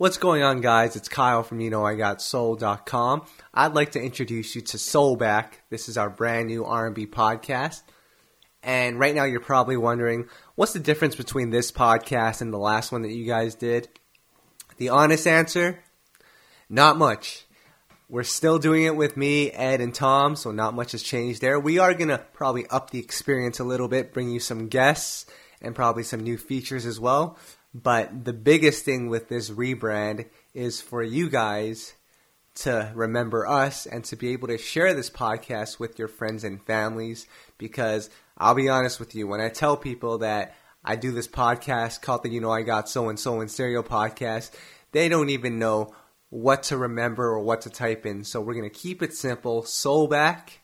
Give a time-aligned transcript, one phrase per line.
[0.00, 0.96] What's going on, guys?
[0.96, 3.26] It's Kyle from You Know I Got Soul.com.
[3.52, 5.58] I'd like to introduce you to Soulback.
[5.68, 7.82] This is our brand new R&B podcast.
[8.62, 12.92] And right now you're probably wondering, what's the difference between this podcast and the last
[12.92, 13.90] one that you guys did?
[14.78, 15.80] The honest answer,
[16.70, 17.44] not much.
[18.08, 21.60] We're still doing it with me, Ed, and Tom, so not much has changed there.
[21.60, 25.26] We are going to probably up the experience a little bit, bring you some guests,
[25.60, 27.36] and probably some new features as well.
[27.72, 31.94] But the biggest thing with this rebrand is for you guys
[32.56, 36.60] to remember us and to be able to share this podcast with your friends and
[36.62, 37.26] families.
[37.58, 42.02] Because I'll be honest with you, when I tell people that I do this podcast
[42.02, 44.50] called the You Know I Got So and So in Stereo podcast,
[44.92, 45.94] they don't even know
[46.30, 48.24] what to remember or what to type in.
[48.24, 49.62] So we're going to keep it simple.
[49.62, 50.58] Soulback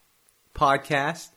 [0.54, 1.28] podcast,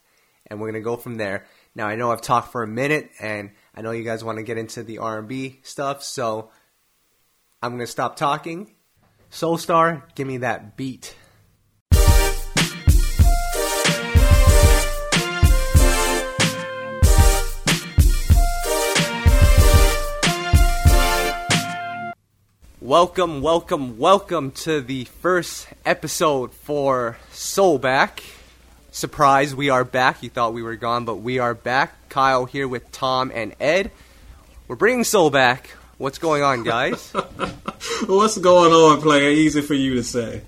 [0.47, 1.45] and we're going to go from there.
[1.75, 4.43] Now I know I've talked for a minute, and I know you guys want to
[4.43, 6.49] get into the R&B stuff, so
[7.63, 8.75] I'm going to stop talking.
[9.31, 11.15] Soulstar, give me that beat.
[22.81, 28.38] Welcome, welcome, welcome to the first episode for Soulback.
[28.91, 30.23] Surprise, we are back.
[30.23, 32.09] You thought we were gone, but we are back.
[32.09, 33.91] Kyle here with Tom and Ed.
[34.67, 35.69] We're bringing Soul back.
[35.99, 37.11] What's going on, guys?
[38.07, 39.29] What's going on, player?
[39.29, 40.41] Easy for you to say.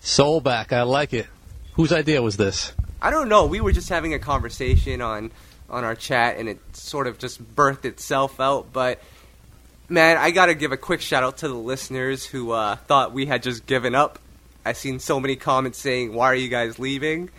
[0.00, 0.72] Soul back.
[0.72, 1.26] I like it.
[1.74, 2.72] Whose idea was this?
[3.02, 3.44] I don't know.
[3.44, 5.30] We were just having a conversation on
[5.68, 8.72] on our chat, and it sort of just birthed itself out.
[8.72, 9.00] But
[9.88, 13.12] man, I got to give a quick shout out to the listeners who uh, thought
[13.12, 14.18] we had just given up.
[14.64, 17.30] I seen so many comments saying, "Why are you guys leaving?"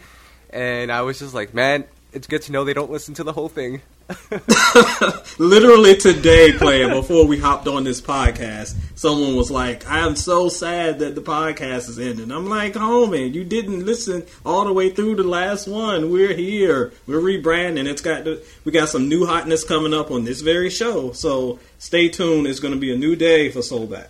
[0.50, 3.34] And I was just like, "Man, it's good to know they don't listen to the
[3.34, 3.82] whole thing."
[5.38, 11.00] Literally today, player, before we hopped on this podcast, someone was like, "I'm so sad
[11.00, 15.16] that the podcast is ending." I'm like, "Homie, you didn't listen all the way through
[15.16, 16.12] the last one.
[16.12, 16.92] We're here.
[17.08, 17.88] We're rebranding.
[17.88, 21.12] It's got the, we got some new hotness coming up on this very show.
[21.14, 22.48] So stay tuned.
[22.48, 24.08] It's going to be a new day for Soulback."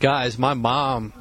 [0.00, 1.12] Guys, my mom,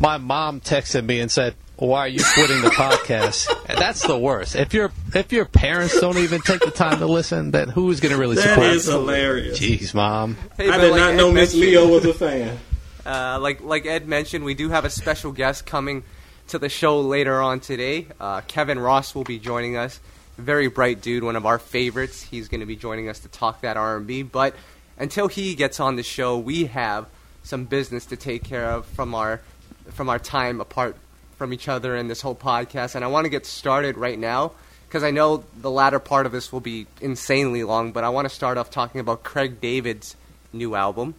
[0.00, 3.48] my mom texted me and said, why are you quitting the podcast?
[3.68, 4.56] And that's the worst.
[4.56, 8.12] If your if your parents don't even take the time to listen, then who's going
[8.12, 8.66] to really That support?
[8.66, 9.60] is hilarious.
[9.60, 10.36] Jeez, mom.
[10.56, 12.58] Hey, I did like not Ed know Miss Leo was a fan.
[13.06, 16.02] Uh, like like Ed mentioned, we do have a special guest coming
[16.48, 18.06] to the show later on today.
[18.20, 19.98] Uh, Kevin Ross will be joining us.
[20.36, 22.20] Very bright dude, one of our favorites.
[22.22, 24.24] He's going to be joining us to talk that R&B.
[24.24, 24.54] But
[24.98, 27.06] until he gets on the show, we have
[27.44, 29.40] some business to take care of from our
[29.90, 30.96] from our time apart
[31.36, 32.94] from each other in this whole podcast.
[32.94, 34.52] And I want to get started right now
[34.88, 37.92] because I know the latter part of this will be insanely long.
[37.92, 40.16] But I want to start off talking about Craig David's
[40.52, 41.14] new album.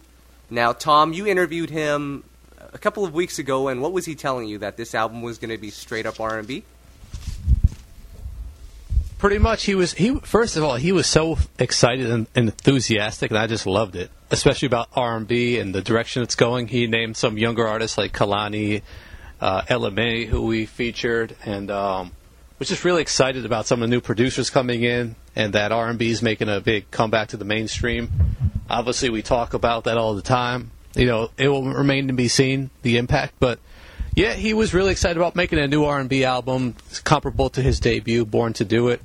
[0.50, 2.24] Now, Tom, you interviewed him
[2.72, 5.38] a couple of weeks ago, and what was he telling you that this album was
[5.38, 6.64] going to be straight up R and B?
[9.20, 9.92] Pretty much, he was.
[9.92, 14.10] He first of all, he was so excited and, enthusiastic, and I just loved it,
[14.30, 16.68] especially about R and the direction it's going.
[16.68, 18.80] He named some younger artists like Kehlani,
[19.38, 22.12] uh, Ella Mai, who we featured, and um,
[22.58, 25.90] was just really excited about some of the new producers coming in, and that R
[25.90, 28.10] and B is making a big comeback to the mainstream.
[28.70, 30.70] Obviously, we talk about that all the time.
[30.94, 33.58] You know, it will remain to be seen the impact, but
[34.14, 38.24] yeah, he was really excited about making a new R&B album comparable to his debut,
[38.24, 39.02] Born to Do It.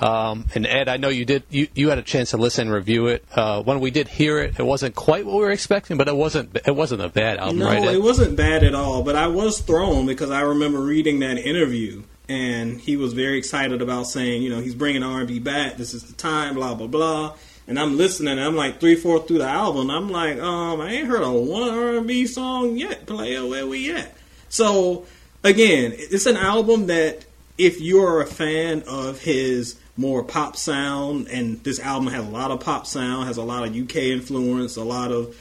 [0.00, 1.44] Um, and Ed, I know you did.
[1.50, 3.24] You, you had a chance to listen and review it.
[3.32, 6.16] Uh, when we did hear it, it wasn't quite what we were expecting, but it
[6.16, 6.56] wasn't.
[6.66, 7.82] It wasn't a bad album, No, right?
[7.84, 7.94] Ed?
[7.94, 9.02] it wasn't bad at all.
[9.02, 13.80] But I was thrown because I remember reading that interview, and he was very excited
[13.82, 15.76] about saying, you know, he's bringing R and B back.
[15.76, 17.34] This is the time, blah blah blah.
[17.68, 18.32] And I'm listening.
[18.32, 19.90] And I'm like three fourths through the album.
[19.90, 23.06] I'm like, um, I ain't heard a one R and B song yet.
[23.06, 24.12] Player, where we at?
[24.48, 25.06] So
[25.44, 27.24] again, it's an album that
[27.56, 32.50] if you're a fan of his more pop sound, and this album has a lot
[32.50, 35.36] of pop sound, has a lot of UK influence, a lot of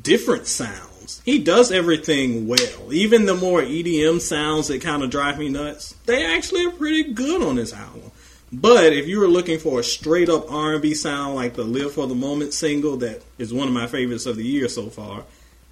[0.00, 1.20] different sounds.
[1.24, 2.92] He does everything well.
[2.92, 7.12] Even the more EDM sounds that kind of drive me nuts, they actually are pretty
[7.12, 8.10] good on this album.
[8.52, 12.06] But if you were looking for a straight up R&B sound like the "Live for
[12.06, 15.24] the Moment" single, that is one of my favorites of the year so far,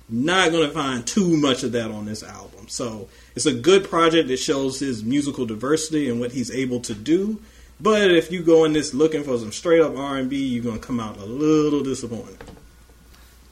[0.08, 2.69] not going to find too much of that on this album.
[2.69, 6.94] So it's a good project that shows his musical diversity and what he's able to
[6.94, 7.41] do.
[7.81, 10.87] But if you go in this looking for some straight up R&B, you're going to
[10.87, 12.37] come out a little disappointed.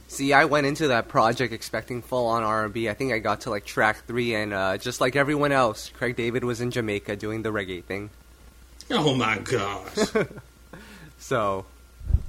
[0.09, 2.89] See, I went into that project expecting full on R and B.
[2.89, 6.15] I think I got to like track three, and uh, just like everyone else, Craig
[6.15, 8.09] David was in Jamaica doing the reggae thing.
[8.89, 10.13] Oh my gosh.
[11.19, 11.65] So,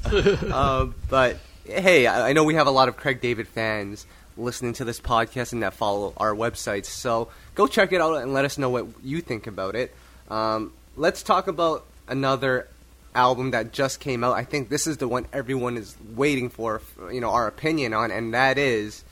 [0.05, 4.07] uh, but hey, I I know we have a lot of Craig David fans
[4.37, 6.87] listening to this podcast and that follow our websites.
[6.87, 9.95] So go check it out and let us know what you think about it.
[10.31, 12.69] Um, let's talk about another
[13.15, 14.35] album that just came out.
[14.35, 18.11] I think this is the one everyone is waiting for, you know, our opinion on,
[18.11, 19.05] and that is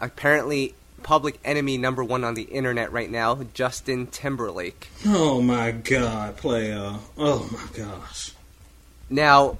[0.00, 4.88] apparently public enemy number one on the internet right now, Justin Timberlake.
[5.06, 6.94] Oh my god, player.
[7.16, 8.32] Oh my gosh.
[9.08, 9.58] Now,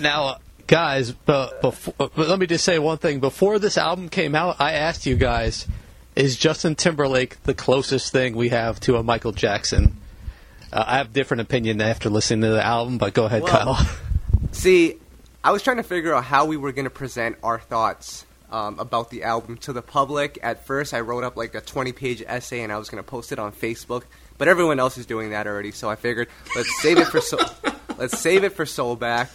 [0.00, 3.20] Now, uh, guys, but, before, but let me just say one thing.
[3.20, 5.66] Before this album came out, I asked you guys,
[6.16, 9.96] is Justin Timberlake the closest thing we have to a Michael Jackson?
[10.74, 13.76] Uh, I have a different opinion after listening to the album, but go ahead, Well-
[13.76, 13.96] Kyle.
[14.52, 14.96] See,
[15.42, 18.78] I was trying to figure out how we were going to present our thoughts um,
[18.80, 20.38] about the album to the public.
[20.42, 23.08] At first, I wrote up like a 20 page essay and I was going to
[23.08, 24.02] post it on Facebook,
[24.36, 27.38] but everyone else is doing that already, so I figured let's save it for so-
[27.98, 29.28] let's save it for Soulback.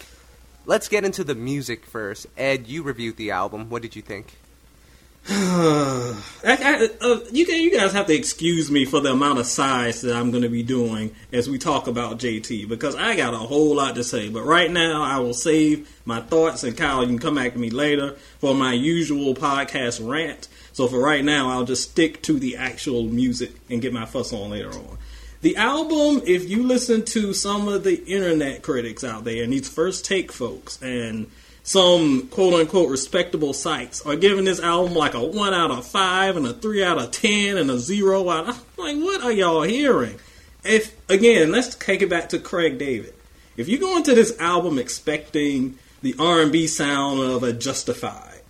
[0.66, 2.26] Let's get into the music first.
[2.36, 3.70] Ed, you reviewed the album.
[3.70, 4.36] What did you think?
[5.28, 9.46] I, I, uh, you, can, you guys have to excuse me for the amount of
[9.46, 13.34] size that I'm going to be doing as we talk about JT because I got
[13.34, 14.30] a whole lot to say.
[14.30, 17.58] But right now, I will save my thoughts, and Kyle, you can come back to
[17.58, 20.48] me later for my usual podcast rant.
[20.72, 24.32] So for right now, I'll just stick to the actual music and get my fuss
[24.32, 24.98] on later on.
[25.42, 29.68] The album, if you listen to some of the internet critics out there and these
[29.68, 31.30] first take folks and
[31.62, 36.36] some quote unquote respectable sites are giving this album like a 1 out of 5
[36.36, 38.64] and a 3 out of 10 and a 0 out of.
[38.78, 40.18] Like, what are y'all hearing?
[40.64, 43.14] If, again, let's take it back to Craig David.
[43.56, 48.40] If you go into this album expecting the R&B sound of a Justified,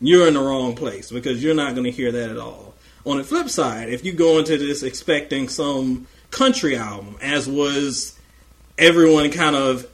[0.00, 2.74] you're in the wrong place because you're not going to hear that at all.
[3.04, 8.18] On the flip side, if you go into this expecting some country album, as was
[8.78, 9.86] everyone kind of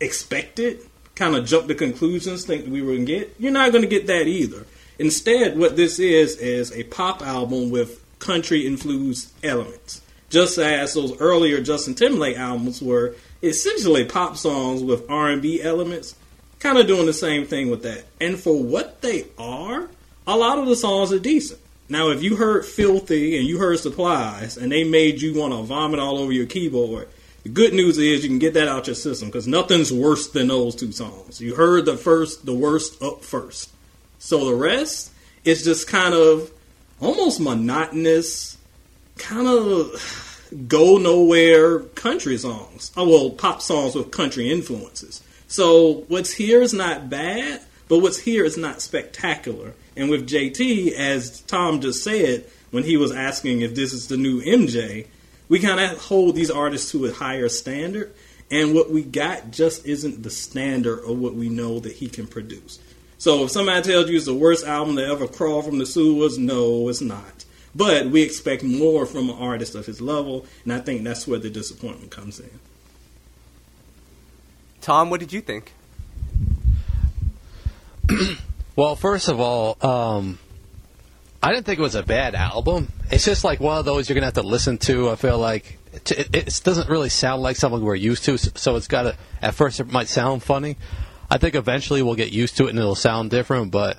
[0.00, 0.80] expected,
[1.14, 3.88] kind of jump to conclusions, think we were going to get, you're not going to
[3.88, 4.66] get that either.
[4.98, 10.00] Instead, what this is is a pop album with country influenced elements.
[10.30, 16.14] Just as those earlier Justin Timberlake albums were essentially pop songs with R&B elements,
[16.58, 18.04] kind of doing the same thing with that.
[18.20, 19.88] And for what they are,
[20.26, 21.60] a lot of the songs are decent.
[21.88, 25.62] Now, if you heard Filthy and you heard Supplies and they made you want to
[25.62, 27.08] vomit all over your keyboard,
[27.42, 30.48] the good news is you can get that out your system because nothing's worse than
[30.48, 31.40] those two songs.
[31.40, 33.70] You heard the first, the worst up first.
[34.18, 35.12] So the rest
[35.44, 36.52] is just kind of
[37.00, 38.56] almost monotonous,
[39.18, 42.92] kind of go nowhere country songs.
[42.96, 45.22] Oh, well, pop songs with country influences.
[45.48, 49.74] So what's here is not bad, but what's here is not spectacular.
[49.96, 54.16] And with JT, as Tom just said when he was asking if this is the
[54.16, 55.06] new MJ,
[55.52, 58.14] we kind of hold these artists to a higher standard.
[58.50, 62.26] And what we got just isn't the standard of what we know that he can
[62.26, 62.78] produce.
[63.18, 66.38] So if somebody tells you it's the worst album to ever crawl from the sewers,
[66.38, 67.44] no, it's not.
[67.74, 71.38] But we expect more from an artist of his level, and I think that's where
[71.38, 72.58] the disappointment comes in.
[74.80, 75.72] Tom, what did you think?
[78.74, 80.38] Well, first of all, um,
[81.42, 82.88] I didn't think it was a bad album.
[83.10, 85.10] It's just like one of those you're gonna have to listen to.
[85.10, 88.86] I feel like it, it, doesn't really sound like something we're used to, so it's
[88.86, 89.16] got to.
[89.42, 90.76] At first, it might sound funny.
[91.28, 93.98] I think eventually we'll get used to it and it'll sound different, but.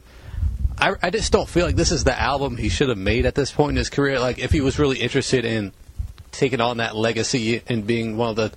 [0.75, 3.35] I, I just don't feel like this is the album he should have made at
[3.35, 4.19] this point in his career.
[4.19, 5.71] Like, if he was really interested in
[6.31, 8.51] taking on that legacy and being one of the,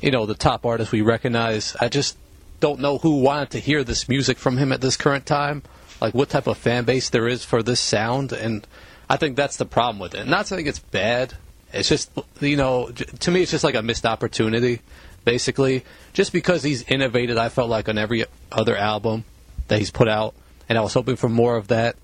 [0.00, 2.16] you know, the top artists we recognize, I just
[2.60, 5.64] don't know who wanted to hear this music from him at this current time.
[6.00, 8.66] Like what type of fan base there is for this sound, and
[9.08, 10.26] I think that's the problem with it.
[10.26, 11.34] Not saying it's bad.
[11.72, 14.80] It's just you know, to me, it's just like a missed opportunity,
[15.24, 15.84] basically.
[16.12, 19.24] Just because he's innovated, I felt like on every other album
[19.68, 20.34] that he's put out,
[20.68, 21.96] and I was hoping for more of that,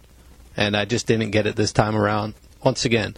[0.56, 2.34] and I just didn't get it this time around.
[2.62, 3.14] Once again,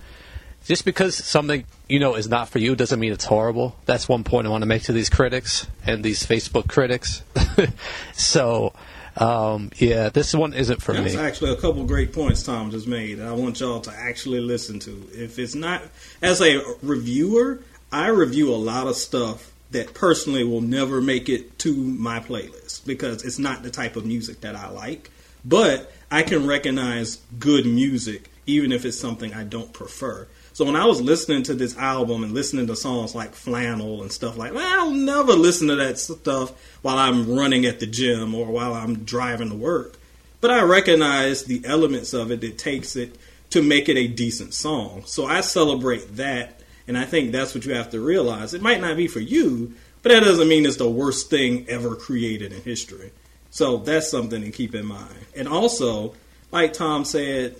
[0.66, 3.76] just because something you know is not for you doesn't mean it's horrible.
[3.87, 7.23] That's one point I want to make to these critics and these Facebook critics.
[8.12, 8.73] so,
[9.16, 11.20] um, yeah, this one isn't for That's me.
[11.20, 13.20] actually a couple great points Tom just made.
[13.20, 15.08] I want y'all to actually listen to.
[15.12, 15.82] If it's not
[16.23, 21.58] as a reviewer, I review a lot of stuff that personally will never make it
[21.61, 25.11] to my playlist because it's not the type of music that I like.
[25.44, 30.26] But I can recognize good music even if it's something I don't prefer.
[30.52, 34.11] So when I was listening to this album and listening to songs like Flannel and
[34.11, 36.52] stuff like that, I'll never listen to that stuff
[36.87, 39.99] while I'm running at the gym or while I'm driving to work.
[40.40, 43.19] But I recognize the elements of it that takes it
[43.50, 45.02] to make it a decent song.
[45.05, 48.55] So I celebrate that, and I think that's what you have to realize.
[48.55, 49.75] It might not be for you,
[50.05, 53.11] but that doesn't mean it's the worst thing ever created in history.
[53.50, 55.26] So that's something to keep in mind.
[55.35, 56.14] And also,
[56.52, 57.57] like Tom said,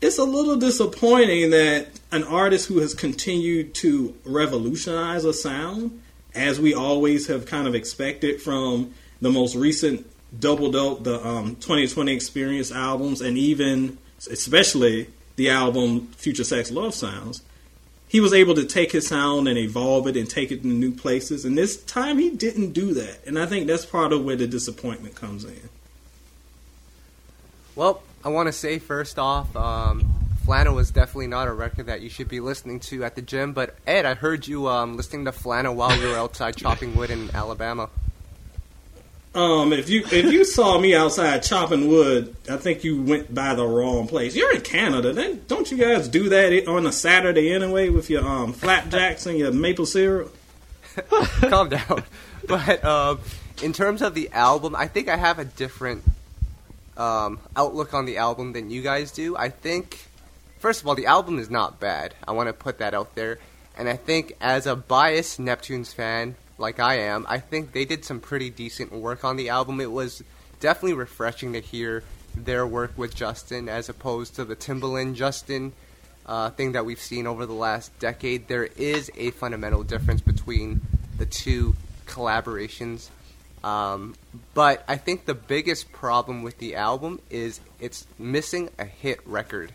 [0.00, 6.00] it's a little disappointing that an artist who has continued to revolutionize a sound,
[6.34, 10.06] as we always have kind of expected from the most recent
[10.38, 13.98] Double Dope, the um, 2020 Experience albums, and even
[14.30, 17.42] especially the album Future Sex Love Sounds,
[18.08, 20.92] he was able to take his sound and evolve it and take it to new
[20.92, 21.44] places.
[21.44, 23.26] And this time he didn't do that.
[23.26, 25.68] And I think that's part of where the disappointment comes in.
[27.74, 32.02] Well, I want to say first off, um, Flannel was definitely not a record that
[32.02, 33.52] you should be listening to at the gym.
[33.52, 37.10] But Ed, I heard you um, listening to Flannel while you were outside chopping wood
[37.10, 37.88] in Alabama.
[39.34, 43.54] Um, if you if you saw me outside chopping wood, I think you went by
[43.54, 44.36] the wrong place.
[44.36, 48.24] You're in Canada, then don't you guys do that on a Saturday anyway with your
[48.24, 50.36] um flapjacks and your maple syrup?
[51.10, 52.04] Calm down.
[52.46, 53.20] But um,
[53.62, 56.04] in terms of the album, I think I have a different
[56.98, 59.34] um, outlook on the album than you guys do.
[59.34, 60.04] I think,
[60.64, 62.14] first of all, the album is not bad.
[62.26, 63.38] I want to put that out there.
[63.76, 68.02] And I think, as a biased Neptunes fan, like I am, I think they did
[68.02, 69.78] some pretty decent work on the album.
[69.82, 70.24] It was
[70.60, 72.02] definitely refreshing to hear
[72.34, 75.74] their work with Justin as opposed to the Timbaland Justin
[76.24, 78.48] uh, thing that we've seen over the last decade.
[78.48, 80.80] There is a fundamental difference between
[81.18, 83.10] the two collaborations.
[83.62, 84.14] Um,
[84.54, 89.70] but I think the biggest problem with the album is it's missing a hit record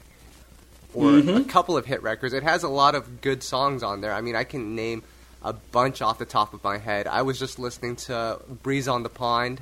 [0.93, 1.37] or mm-hmm.
[1.37, 2.33] a couple of hit records.
[2.33, 4.13] It has a lot of good songs on there.
[4.13, 5.03] I mean, I can name
[5.43, 7.07] a bunch off the top of my head.
[7.07, 9.61] I was just listening to Breeze on the Pond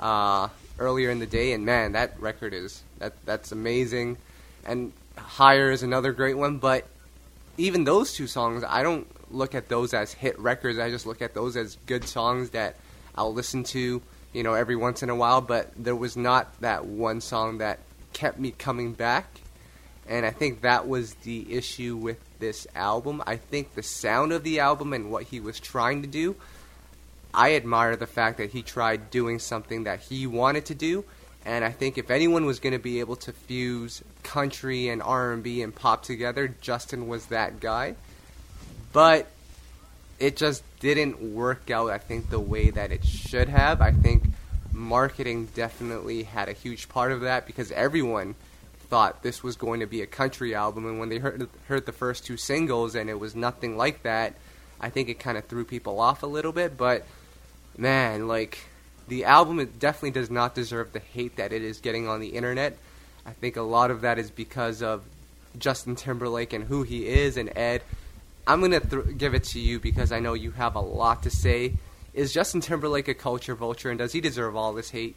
[0.00, 4.16] uh, earlier in the day, and man, that record is that that's amazing.
[4.64, 6.86] And Higher is another great one, but
[7.56, 10.78] even those two songs, I don't look at those as hit records.
[10.78, 12.76] I just look at those as good songs that
[13.14, 14.02] I'll listen to,
[14.32, 15.40] you know, every once in a while.
[15.40, 17.78] But there was not that one song that
[18.12, 19.26] kept me coming back,
[20.08, 23.22] and I think that was the issue with this album.
[23.26, 26.36] I think the sound of the album and what he was trying to do,
[27.32, 31.04] I admire the fact that he tried doing something that he wanted to do.
[31.46, 35.62] And I think if anyone was going to be able to fuse country and R&B
[35.62, 37.96] and pop together, Justin was that guy.
[38.92, 39.26] But
[40.18, 43.80] it just didn't work out I think the way that it should have.
[43.80, 44.24] I think
[44.72, 48.34] marketing definitely had a huge part of that because everyone
[48.94, 51.90] thought this was going to be a country album, and when they heard heard the
[51.90, 54.36] first two singles and it was nothing like that,
[54.80, 56.76] I think it kind of threw people off a little bit.
[56.76, 57.04] But
[57.76, 58.60] man, like
[59.08, 62.28] the album, it definitely does not deserve the hate that it is getting on the
[62.28, 62.78] internet.
[63.26, 65.02] I think a lot of that is because of
[65.58, 67.82] Justin Timberlake and who he is, and Ed.
[68.46, 71.30] I'm gonna th- give it to you because I know you have a lot to
[71.30, 71.72] say.
[72.12, 75.16] Is Justin Timberlake a culture vulture, and does he deserve all this hate?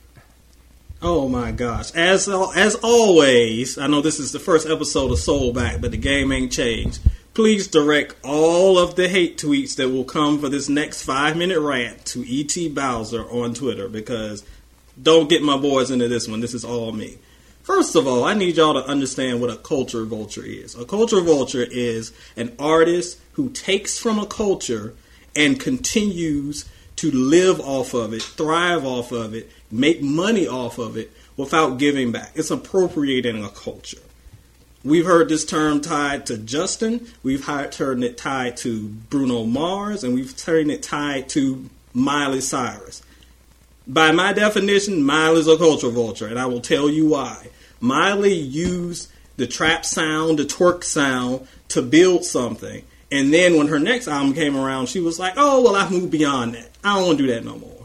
[0.99, 1.91] Oh my gosh!
[1.91, 5.97] As as always, I know this is the first episode of Soul Back, but the
[5.97, 7.01] game ain't changed.
[7.35, 11.59] Please direct all of the hate tweets that will come for this next five minute
[11.59, 14.43] rant to Et Bowser on Twitter because
[14.99, 16.39] don't get my boys into this one.
[16.39, 17.19] This is all me.
[17.61, 20.73] First of all, I need y'all to understand what a culture vulture is.
[20.73, 24.95] A culture vulture is an artist who takes from a culture
[25.35, 30.97] and continues to live off of it, thrive off of it, make money off of
[30.97, 32.31] it without giving back.
[32.35, 33.99] It's appropriating a culture.
[34.83, 40.13] We've heard this term tied to Justin, we've heard it tied to Bruno Mars, and
[40.13, 43.01] we've heard it tied to Miley Cyrus.
[43.85, 47.47] By my definition, Miley is a culture vulture, and I will tell you why.
[47.79, 52.83] Miley used the trap sound, the twerk sound to build something.
[53.11, 56.11] And then when her next album came around, she was like, oh, well, I've moved
[56.11, 56.69] beyond that.
[56.83, 57.76] I don't want to do that no more.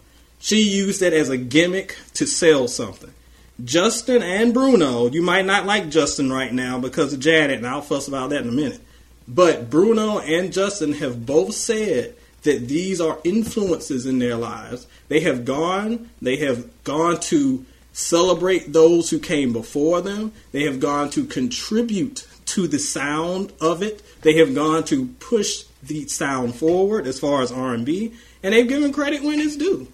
[0.43, 3.15] She used it as a gimmick to sell something.
[3.63, 7.81] Justin and Bruno, you might not like Justin right now because of Janet, and I'll
[7.81, 8.81] fuss about that in a minute.
[9.29, 14.89] But Bruno and Justin have both said that these are influences in their lives.
[15.07, 20.33] They have gone, they have gone to celebrate those who came before them.
[20.51, 24.03] They have gone to contribute to the sound of it.
[24.23, 28.93] They have gone to push the sound forward as far as R&B, and they've given
[28.93, 29.87] credit when it's due.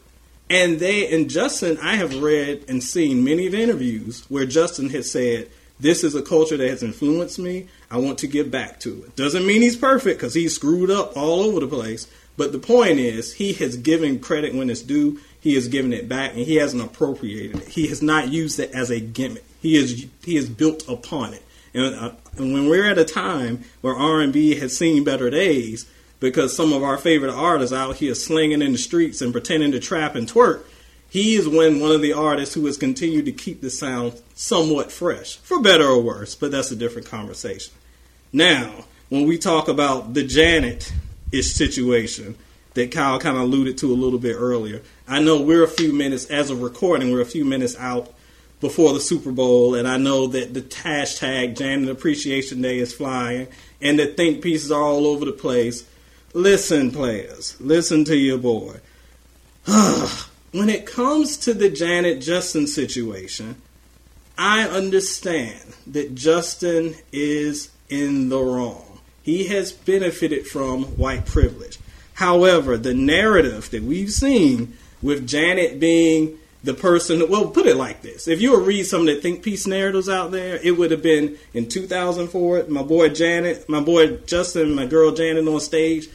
[0.50, 4.90] And they and Justin, I have read and seen many of the interviews where Justin
[4.90, 7.67] has said, "This is a culture that has influenced me.
[7.90, 11.17] I want to give back to it." Doesn't mean he's perfect because he's screwed up
[11.17, 12.07] all over the place.
[12.37, 15.19] But the point is, he has given credit when it's due.
[15.40, 17.69] He has given it back, and he hasn't appropriated it.
[17.69, 19.45] He has not used it as a gimmick.
[19.61, 21.43] He is he has built upon it.
[21.75, 25.31] And, uh, and when we're at a time where R and B has seen better
[25.31, 25.87] days,
[26.21, 29.81] because some of our favorite artists out here slinging in the streets and pretending to
[29.81, 30.63] trap and twerk,
[31.09, 34.93] he is when one of the artists who has continued to keep the sound somewhat
[34.93, 37.73] fresh, for better or worse, but that's a different conversation.
[38.33, 40.93] Now, when we talk about the Janet
[41.33, 42.37] ish situation
[42.75, 45.95] that Kyle kind of alluded to a little bit earlier, I know we're a few
[45.95, 48.13] minutes, as of recording, we're a few minutes out
[48.61, 53.47] before the Super Bowl, and I know that the hashtag Janet Appreciation Day is flying,
[53.81, 55.85] and the think pieces are all over the place.
[56.35, 58.77] Listen, players, listen to your boy.
[60.53, 63.61] when it comes to the Janet Justin situation,
[64.37, 69.01] I understand that Justin is in the wrong.
[69.23, 71.79] He has benefited from white privilege.
[72.15, 78.03] However, the narrative that we've seen with Janet being the person, well, put it like
[78.03, 78.27] this.
[78.29, 81.03] If you would read some of the think piece narratives out there, it would have
[81.03, 86.09] been in 2004, my boy Janet, my boy Justin, my girl Janet on stage.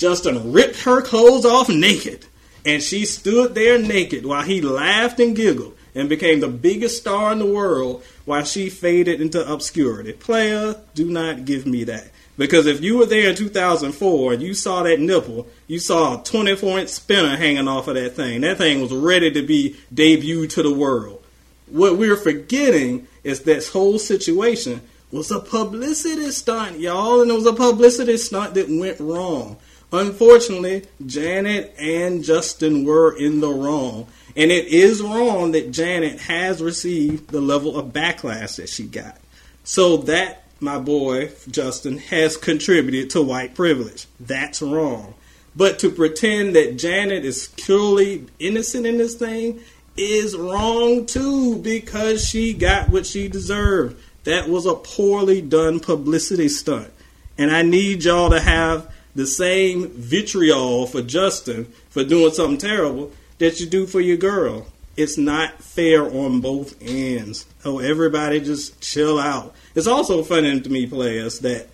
[0.00, 2.24] Justin ripped her clothes off naked,
[2.64, 7.32] and she stood there naked while he laughed and giggled and became the biggest star
[7.32, 10.14] in the world while she faded into obscurity.
[10.14, 12.08] Player, do not give me that.
[12.38, 16.24] Because if you were there in 2004 and you saw that nipple, you saw a
[16.24, 18.40] 24 inch spinner hanging off of that thing.
[18.40, 21.22] That thing was ready to be debuted to the world.
[21.66, 24.80] What we're forgetting is this whole situation
[25.12, 29.58] was a publicity stunt, y'all, and it was a publicity stunt that went wrong.
[29.92, 34.06] Unfortunately, Janet and Justin were in the wrong.
[34.36, 39.18] And it is wrong that Janet has received the level of backlash that she got.
[39.64, 44.06] So that my boy Justin has contributed to white privilege.
[44.20, 45.14] That's wrong.
[45.56, 49.60] But to pretend that Janet is purely innocent in this thing
[49.96, 54.00] is wrong too because she got what she deserved.
[54.24, 56.92] That was a poorly done publicity stunt.
[57.36, 63.12] And I need y'all to have the same vitriol for Justin for doing something terrible
[63.38, 64.66] that you do for your girl.
[64.96, 67.46] It's not fair on both ends.
[67.64, 69.54] Oh, everybody just chill out.
[69.74, 71.68] It's also funny to me, players, that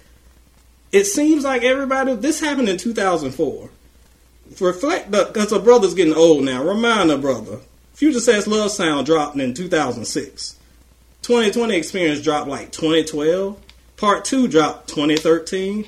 [0.92, 2.14] it seems like everybody.
[2.14, 3.70] This happened in 2004.
[4.60, 6.62] Reflect, because a brother's getting old now.
[6.62, 7.58] Remind a brother.
[7.94, 10.56] Future Sex Love Sound dropped in 2006.
[11.22, 13.58] 2020 Experience dropped like 2012.
[13.96, 15.86] Part 2 dropped 2013.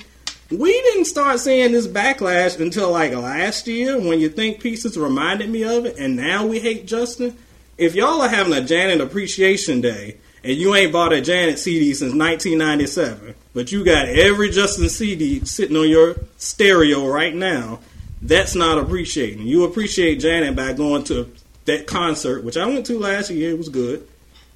[0.51, 5.51] We didn't start seeing this backlash until like last year when you think pieces reminded
[5.51, 7.37] me of it, and now we hate Justin.
[7.77, 11.93] If y'all are having a Janet Appreciation Day and you ain't bought a Janet CD
[11.93, 17.81] since 1997, but you got every Justin CD sitting on your stereo right now,
[18.23, 19.47] that's not appreciating.
[19.47, 21.31] You appreciate Janet by going to
[21.67, 23.51] that concert, which I went to last year.
[23.51, 24.09] It was good.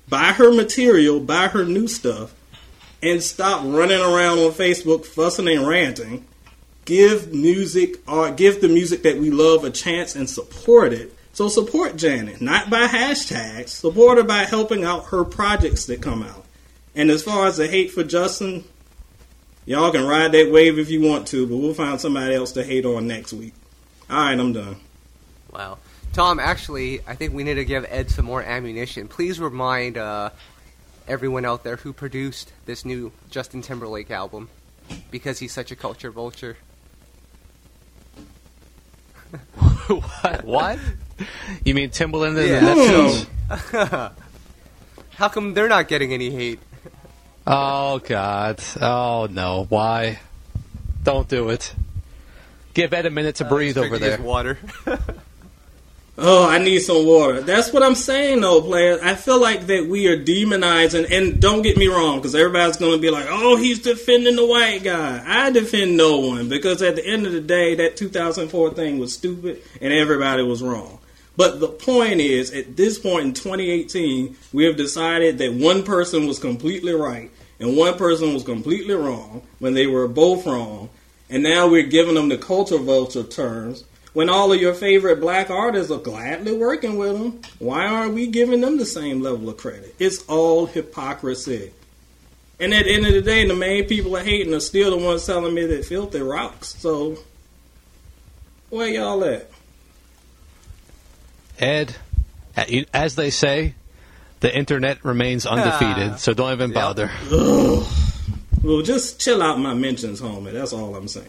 [0.08, 2.34] Buy her material, buy her new stuff,
[3.02, 6.26] and stop running around on Facebook fussing and ranting.
[6.84, 11.48] Give music or give the music that we love a chance and support it so
[11.48, 13.70] support Janet, not by hashtags.
[13.70, 16.44] Support her by helping out her projects that come out.
[16.94, 18.64] And as far as the hate for Justin,
[19.64, 22.62] y'all can ride that wave if you want to, but we'll find somebody else to
[22.62, 23.54] hate on next week.
[24.10, 24.76] All right, I'm done.
[25.50, 25.78] Wow.
[26.12, 29.08] Tom, actually, I think we need to give Ed some more ammunition.
[29.08, 30.30] Please remind uh,
[31.08, 34.48] everyone out there who produced this new Justin Timberlake album
[35.10, 36.56] because he's such a culture vulture.
[39.86, 40.44] what?
[40.44, 40.78] what?
[41.64, 42.60] You mean Timbaland and Yeah.
[42.60, 44.12] the Neptunes?
[45.14, 46.58] How come they're not getting any hate?
[47.46, 48.60] Oh God!
[48.80, 49.66] Oh no!
[49.68, 50.20] Why?
[51.02, 51.74] Don't do it.
[52.74, 54.26] Give Ed a minute to uh, breathe over Drinking his there.
[54.26, 54.58] Water.
[56.18, 57.40] Oh, I need some water.
[57.40, 59.00] That's what I'm saying, though, players.
[59.00, 62.92] I feel like that we are demonizing, and don't get me wrong, because everybody's going
[62.92, 66.96] to be like, "Oh, he's defending the white guy." I defend no one because at
[66.96, 70.98] the end of the day, that 2004 thing was stupid, and everybody was wrong.
[71.34, 76.26] But the point is, at this point in 2018, we have decided that one person
[76.26, 77.30] was completely right
[77.62, 80.90] and one person was completely wrong when they were both wrong,
[81.30, 85.48] and now we're giving them the culture vulture terms when all of your favorite black
[85.50, 89.56] artists are gladly working with them, why aren't we giving them the same level of
[89.56, 89.94] credit?
[89.98, 91.72] It's all hypocrisy.
[92.60, 95.04] And at the end of the day, the main people are hating are still the
[95.04, 96.76] ones telling me that filthy rocks.
[96.78, 97.16] So,
[98.70, 99.50] where y'all at?
[101.58, 101.96] Ed,
[102.56, 103.74] uh, as they say,
[104.40, 106.16] the internet remains undefeated, Ah.
[106.16, 106.74] so don't even Yep.
[106.74, 107.10] bother.
[108.62, 110.52] Well, just chill out my mentions, homie.
[110.52, 111.26] That's all I'm saying.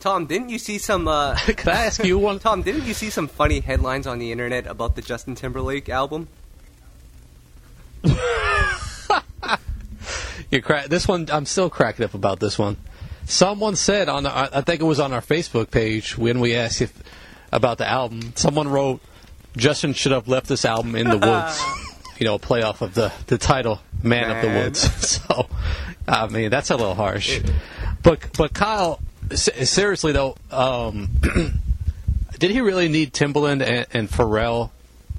[0.00, 1.06] Tom, didn't you see some?
[1.06, 2.38] Uh, Can I ask you one?
[2.38, 6.28] Tom, didn't you see some funny headlines on the internet about the Justin Timberlake album?
[10.50, 11.28] You crack this one.
[11.30, 12.76] I'm still cracking up about this one.
[13.24, 16.82] Someone said on, I I think it was on our Facebook page when we asked
[16.82, 16.92] if
[17.52, 18.32] about the album.
[18.34, 19.00] Someone wrote,
[19.56, 21.62] Justin should have left this album in the woods.
[22.18, 25.08] you know, play off of the, the title Man, of the Woods.
[25.08, 25.46] so,
[26.08, 27.40] I mean, that's a little harsh.
[28.02, 28.98] But but Kyle,
[29.36, 31.08] seriously though, um,
[32.38, 34.70] did he really need Timbaland and, and Pharrell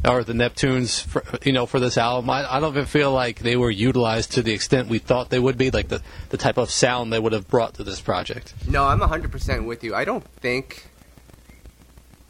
[0.03, 2.29] or the Neptunes, for, you know, for this album?
[2.29, 5.39] I, I don't even feel like they were utilized to the extent we thought they
[5.39, 8.53] would be, like the the type of sound they would have brought to this project.
[8.67, 9.93] No, I'm 100% with you.
[9.93, 10.87] I don't think.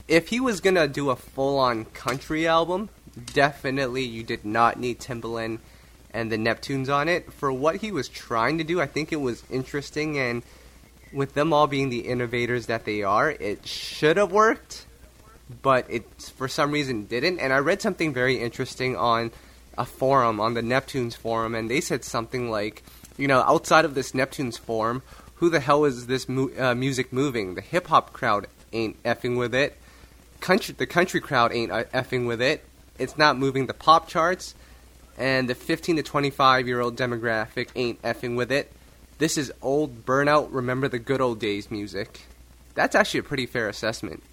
[0.07, 2.89] If he was going to do a full on country album,
[3.33, 5.59] definitely you did not need Timbaland
[6.13, 7.31] and the Neptunes on it.
[7.31, 10.43] For what he was trying to do, I think it was interesting, and
[11.13, 14.85] with them all being the innovators that they are, it should have worked,
[15.61, 16.03] but it
[16.35, 17.39] for some reason didn't.
[17.39, 19.31] And I read something very interesting on
[19.77, 22.83] a forum, on the Neptunes forum, and they said something like,
[23.17, 25.01] you know, outside of this Neptunes forum,
[25.35, 27.55] who the hell is this mu- uh, music moving?
[27.55, 29.77] The hip hop crowd ain't effing with it.
[30.39, 32.63] Country, the country crowd ain't uh, effing with it.
[32.99, 34.53] It's not moving the pop charts,
[35.17, 38.71] and the 15 to 25 year old demographic ain't effing with it.
[39.21, 40.47] This is old burnout.
[40.49, 42.21] Remember the good old days music.
[42.73, 44.23] That's actually a pretty fair assessment.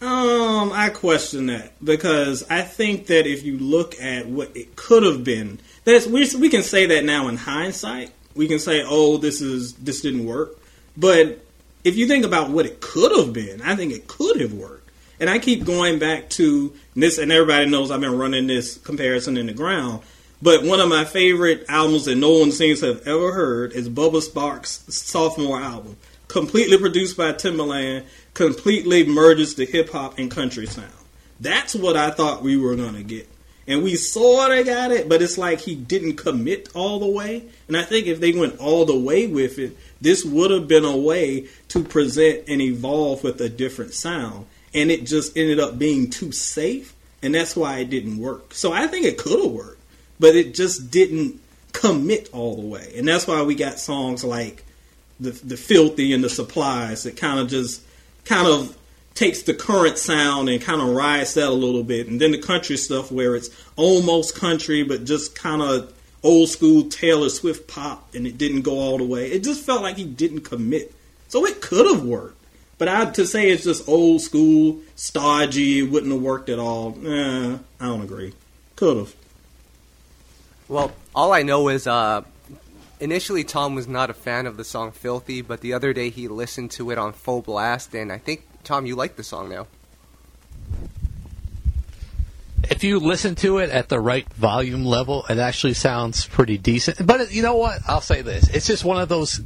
[0.00, 5.02] Um, I question that because I think that if you look at what it could
[5.02, 8.12] have been, that's we we can say that now in hindsight.
[8.34, 10.56] We can say, "Oh, this is this didn't work,"
[10.96, 11.44] but
[11.84, 14.88] if you think about what it could have been, I think it could have worked.
[15.20, 19.36] And I keep going back to this, and everybody knows I've been running this comparison
[19.36, 20.00] in the ground.
[20.42, 23.88] But one of my favorite albums that no one seems to have ever heard is
[23.88, 25.96] Bubba Sparxxx' sophomore album,
[26.28, 30.92] completely produced by Timbaland, completely merges the hip hop and country sound.
[31.40, 33.28] That's what I thought we were gonna get.
[33.66, 37.44] And we sort of got it, but it's like he didn't commit all the way.
[37.66, 40.84] And I think if they went all the way with it, this would have been
[40.84, 44.46] a way to present and evolve with a different sound.
[44.72, 48.54] And it just ended up being too safe, and that's why it didn't work.
[48.54, 49.75] So I think it could have worked,
[50.18, 51.40] but it just didn't
[51.72, 52.92] commit all the way.
[52.96, 54.64] And that's why we got songs like
[55.20, 57.82] the the filthy and the supplies that kind of just
[58.24, 58.76] kind of
[59.14, 62.38] takes the current sound and kind of rides that a little bit, and then the
[62.38, 68.14] country stuff where it's almost country but just kind of old school Taylor Swift pop,
[68.14, 69.30] and it didn't go all the way.
[69.30, 70.94] It just felt like he didn't commit,
[71.28, 72.36] so it could have worked.
[72.78, 76.94] But I, to say it's just old school, stodgy, it wouldn't have worked at all.
[77.06, 78.34] Eh, I don't agree.
[78.74, 79.14] Could have.
[80.68, 82.22] Well, all I know is uh,
[82.98, 86.28] initially Tom was not a fan of the song Filthy, but the other day he
[86.28, 89.66] listened to it on full blast, and I think, Tom, you like the song now.
[92.70, 97.06] if you listen to it at the right volume level, it actually sounds pretty decent.
[97.06, 97.80] But you know what?
[97.86, 99.40] I'll say this: it's just one of those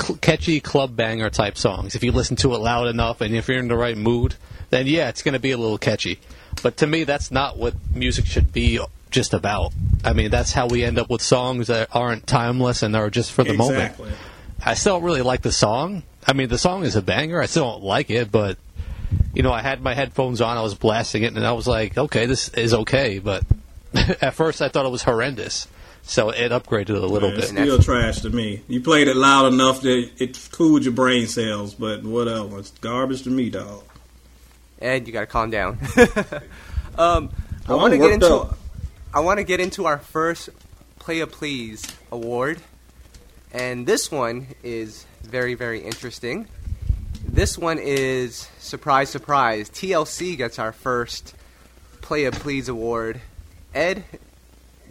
[0.00, 1.94] cl- catchy club banger type songs.
[1.94, 4.34] If you listen to it loud enough, and if you're in the right mood,
[4.70, 6.20] then yeah, it's going to be a little catchy.
[6.62, 8.80] But to me, that's not what music should be
[9.14, 9.72] just about.
[10.04, 13.32] I mean, that's how we end up with songs that aren't timeless and are just
[13.32, 13.94] for the moment.
[14.64, 16.02] I still don't really like the song.
[16.26, 17.40] I mean, the song is a banger.
[17.40, 18.58] I still don't like it, but
[19.32, 20.56] you know, I had my headphones on.
[20.56, 23.20] I was blasting it, and I was like, okay, this is okay.
[23.20, 23.44] But
[23.94, 25.68] at first, I thought it was horrendous.
[26.06, 27.62] So it upgraded a little Man, it's bit.
[27.62, 28.62] still trash to me.
[28.68, 32.58] You played it loud enough that it cooled your brain cells, but whatever.
[32.58, 33.84] It's garbage to me, dog.
[34.82, 35.78] Ed, you gotta calm down.
[36.98, 37.30] um,
[37.66, 38.34] I Well, want to get into.
[38.34, 38.58] up.
[39.14, 40.50] I want to get into our first
[40.98, 42.58] Player Please award,
[43.52, 46.48] and this one is very, very interesting.
[47.24, 49.70] This one is surprise, surprise.
[49.70, 51.34] TLC gets our first
[52.00, 53.20] Player Please award.
[53.72, 54.02] Ed,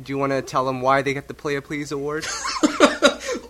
[0.02, 2.26] do you want to tell them why they get the Player Please award?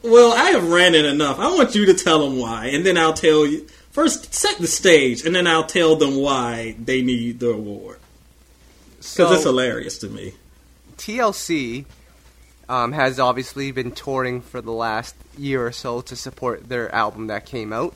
[0.05, 1.39] Well, I have ran it enough.
[1.39, 3.65] I want you to tell them why, and then I'll tell you.
[3.91, 7.99] First, set the stage, and then I'll tell them why they need the award.
[8.97, 10.33] Because So- it's hilarious to me.
[11.03, 11.83] TLC
[12.69, 17.27] um, has obviously been touring for the last year or so to support their album
[17.27, 17.93] that came out.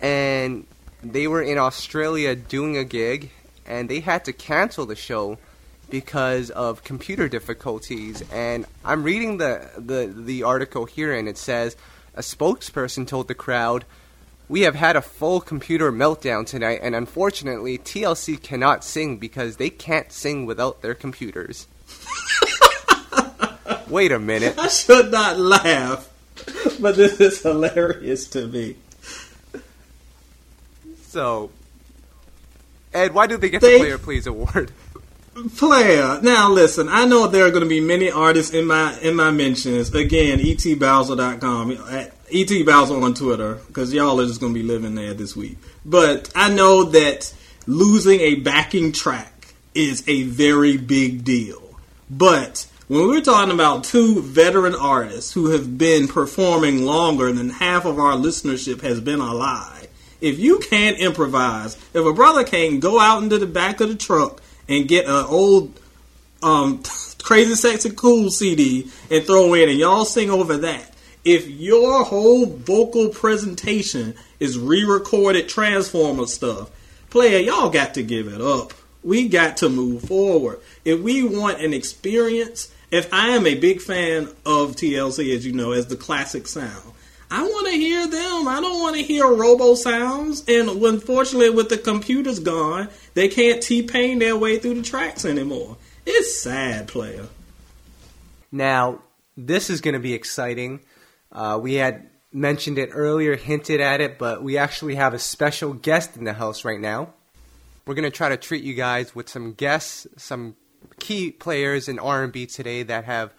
[0.00, 0.64] And
[1.02, 3.32] they were in Australia doing a gig,
[3.66, 5.38] and they had to cancel the show
[5.90, 8.22] because of computer difficulties.
[8.30, 11.76] And I'm reading the, the, the article here, and it says
[12.14, 13.84] a spokesperson told the crowd,
[14.48, 19.70] We have had a full computer meltdown tonight, and unfortunately, TLC cannot sing because they
[19.70, 21.66] can't sing without their computers.
[23.88, 24.58] Wait a minute.
[24.58, 26.08] I should not laugh,
[26.80, 28.76] but this is hilarious to me.
[31.06, 31.50] So,
[32.92, 34.72] Ed, why do they get They- the Player Please award?
[35.56, 36.18] Player.
[36.20, 39.30] Now listen, I know there are going to be many artists in my in my
[39.30, 39.94] mentions.
[39.94, 44.96] Again, etbowser.com, at et Bowser on Twitter, because y'all are just going to be living
[44.96, 45.56] there this week.
[45.84, 47.32] But I know that
[47.68, 51.62] losing a backing track is a very big deal.
[52.10, 57.84] But when we're talking about two veteran artists who have been performing longer than half
[57.84, 59.88] of our listenership has been alive,
[60.20, 63.94] if you can't improvise, if a brother can't go out into the back of the
[63.94, 65.78] truck and get an old
[66.42, 66.82] um,
[67.22, 70.94] Crazy Sexy Cool CD and throw in and y'all sing over that,
[71.24, 76.70] if your whole vocal presentation is re-recorded Transformer stuff,
[77.10, 78.72] player, y'all got to give it up.
[79.02, 80.60] We got to move forward.
[80.84, 85.52] If we want an experience, if I am a big fan of TLC, as you
[85.52, 86.92] know, as the classic sound,
[87.30, 88.48] I want to hear them.
[88.48, 90.44] I don't want to hear robo sounds.
[90.48, 95.24] And unfortunately, with the computers gone, they can't T Pain their way through the tracks
[95.24, 95.76] anymore.
[96.06, 97.26] It's sad, player.
[98.50, 99.02] Now,
[99.36, 100.80] this is going to be exciting.
[101.30, 105.74] Uh, we had mentioned it earlier, hinted at it, but we actually have a special
[105.74, 107.12] guest in the house right now.
[107.88, 110.56] We're going to try to treat you guys with some guests, some
[110.98, 113.32] key players in R&B today that have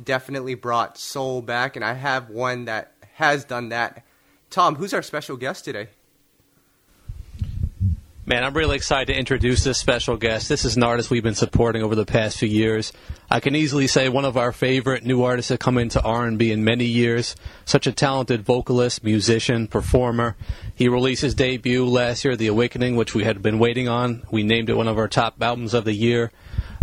[0.00, 4.06] definitely brought soul back, and I have one that has done that.
[4.48, 5.88] Tom, who's our special guest today?
[8.28, 10.48] Man, I'm really excited to introduce this special guest.
[10.48, 12.92] This is an artist we've been supporting over the past few years.
[13.30, 16.64] I can easily say one of our favorite new artists that come into R&B in
[16.64, 17.36] many years.
[17.64, 20.34] Such a talented vocalist, musician, performer.
[20.74, 24.24] He released his debut last year, The Awakening, which we had been waiting on.
[24.32, 26.32] We named it one of our top albums of the year.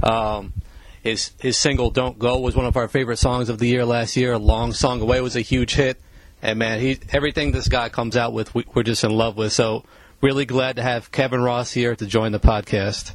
[0.01, 0.53] Um,
[1.01, 4.15] his his single "Don't Go" was one of our favorite songs of the year last
[4.15, 4.37] year.
[4.37, 5.99] "Long Song Away" was a huge hit,
[6.41, 9.51] and man, he everything this guy comes out with, we, we're just in love with.
[9.51, 9.83] So
[10.23, 13.13] really glad to have Kevin Ross here to join the podcast.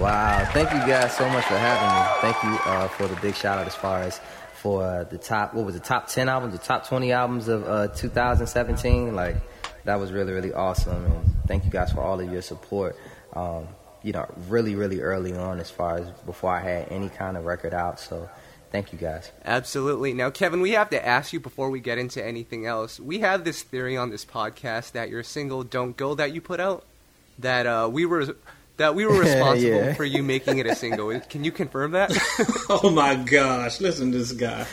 [0.00, 2.32] Wow, thank you guys so much for having me.
[2.32, 4.20] Thank you uh, for the big shout out as far as
[4.54, 7.62] for uh, the top, what was the top 10 albums, the top 20 albums of
[7.68, 9.14] uh, 2017.
[9.14, 9.36] Like,
[9.84, 11.04] that was really, really awesome.
[11.04, 12.96] And thank you guys for all of your support.
[13.34, 13.68] Um,
[14.02, 17.44] you know, really, really early on as far as before I had any kind of
[17.44, 18.00] record out.
[18.00, 18.28] So
[18.70, 19.32] Thank you, guys.
[19.44, 20.12] Absolutely.
[20.12, 23.00] Now, Kevin, we have to ask you before we get into anything else.
[23.00, 26.60] We have this theory on this podcast that your single "Don't Go" that you put
[26.60, 26.84] out,
[27.38, 28.36] that uh, we were
[28.76, 29.94] that we were responsible yeah.
[29.94, 31.18] for you making it a single.
[31.30, 32.12] Can you confirm that?
[32.68, 33.80] oh my gosh!
[33.80, 34.66] Listen to this guy.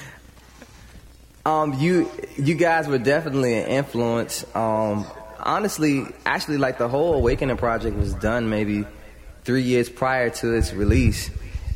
[1.46, 4.44] Um, you you guys were definitely an influence.
[4.56, 5.06] Um,
[5.40, 8.84] honestly, actually, like the whole Awakening project was done maybe
[9.46, 11.30] three years prior to its release,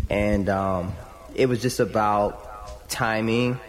[0.10, 0.94] and um,
[1.40, 3.60] it was just about timing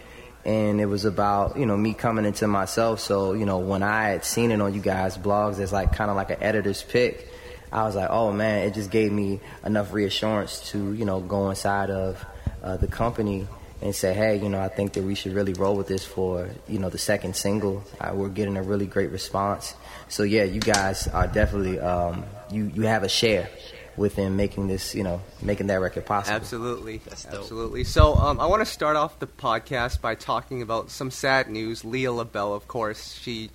[0.43, 2.99] and it was about you know me coming into myself.
[2.99, 6.09] So you know when i had seen it on you guys blogs as like kind
[6.09, 7.27] of like an editor's pick
[7.71, 11.49] i was like oh man it just gave me enough reassurance to you know go
[11.49, 12.25] inside of
[12.63, 13.47] uh, the company
[13.81, 16.49] and say hey you know i think that we should really roll with this for
[16.67, 17.83] you know the second single.
[17.99, 19.73] Uh, we're getting a really great response.
[20.09, 23.49] So yeah you guys are definitely um, you you have a share
[23.97, 26.35] within making this, you know, making that record possible.
[26.35, 27.83] Absolutely, absolutely.
[27.83, 31.83] So um, I want to start off the podcast by talking about some sad news.
[31.83, 33.49] Leah LaBelle, of course, she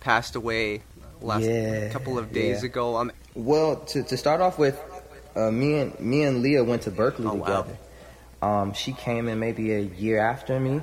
[0.00, 0.82] passed away
[1.20, 2.66] last yeah, couple of days yeah.
[2.66, 2.96] ago.
[2.96, 4.80] Um, well, to, to start off with,
[5.36, 7.76] uh, me and me and Leah went to Berklee oh, together.
[8.42, 8.62] Wow.
[8.62, 10.80] Um, she came in maybe a year after me,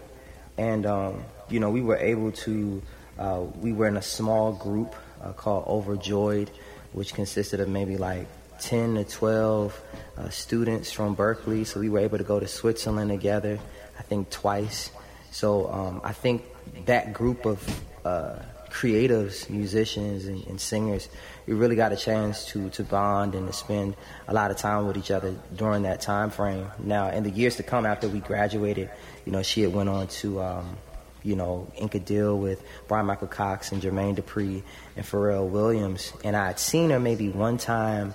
[0.57, 2.81] and um, you know we were able to.
[3.17, 6.51] Uh, we were in a small group uh, called Overjoyed,
[6.93, 8.27] which consisted of maybe like
[8.59, 9.81] 10 to 12
[10.17, 13.59] uh, students from Berklee, So we were able to go to Switzerland together,
[13.97, 14.91] I think twice.
[15.31, 16.43] So um, I think
[16.85, 18.39] that group of uh,
[18.69, 21.09] creatives, musicians, and, and, singers,
[21.45, 23.95] we really got a chance to, to bond and to spend
[24.27, 26.67] a lot of time with each other during that time frame.
[26.79, 28.89] Now, in the years to come after we graduated,
[29.25, 30.77] you know, she had went on to um,
[31.23, 34.63] you know, ink a deal with Bryan-Michael Cox and Jermaine Dupri
[34.95, 36.13] and Pharrell Williams.
[36.23, 38.13] And I had seen her maybe one time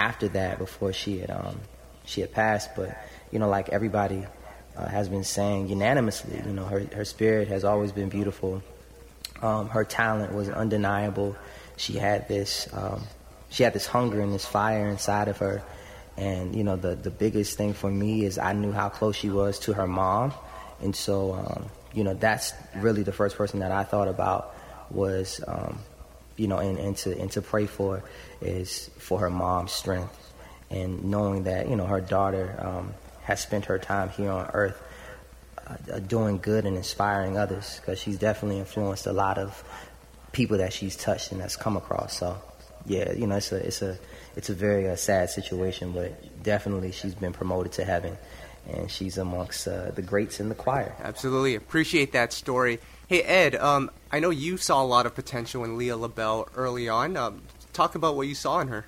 [0.00, 1.60] after that before she had um,
[2.06, 2.74] she had passed.
[2.74, 2.96] But
[3.30, 4.24] you know, like everybody
[4.76, 8.62] uh, has been saying unanimously, you know, her her spirit has always been beautiful.
[9.42, 11.36] Um, her talent was undeniable.
[11.76, 13.02] She had this um,
[13.50, 15.62] she had this hunger and this fire inside of her.
[16.16, 19.30] And you know, the the biggest thing for me is I knew how close she
[19.30, 20.32] was to her mom,
[20.80, 24.54] and so um, you know that's really the first person that I thought about
[24.90, 25.78] was um,
[26.40, 28.02] you know, and, and to and to pray for
[28.40, 30.16] is for her mom's strength
[30.70, 34.82] and knowing that you know her daughter um, has spent her time here on earth
[35.66, 39.62] uh, doing good and inspiring others because she's definitely influenced a lot of
[40.32, 42.16] people that she's touched and that's come across.
[42.16, 42.40] So
[42.86, 43.98] yeah, you know, it's a it's a
[44.34, 48.16] it's a very uh, sad situation, but definitely she's been promoted to heaven.
[48.68, 50.94] And she's amongst uh, the greats in the choir.
[51.02, 52.78] Absolutely appreciate that story.
[53.10, 56.88] Hey Ed, um, I know you saw a lot of potential in Leah LaBelle early
[56.88, 57.16] on.
[57.16, 57.42] Um,
[57.72, 58.86] talk about what you saw in her.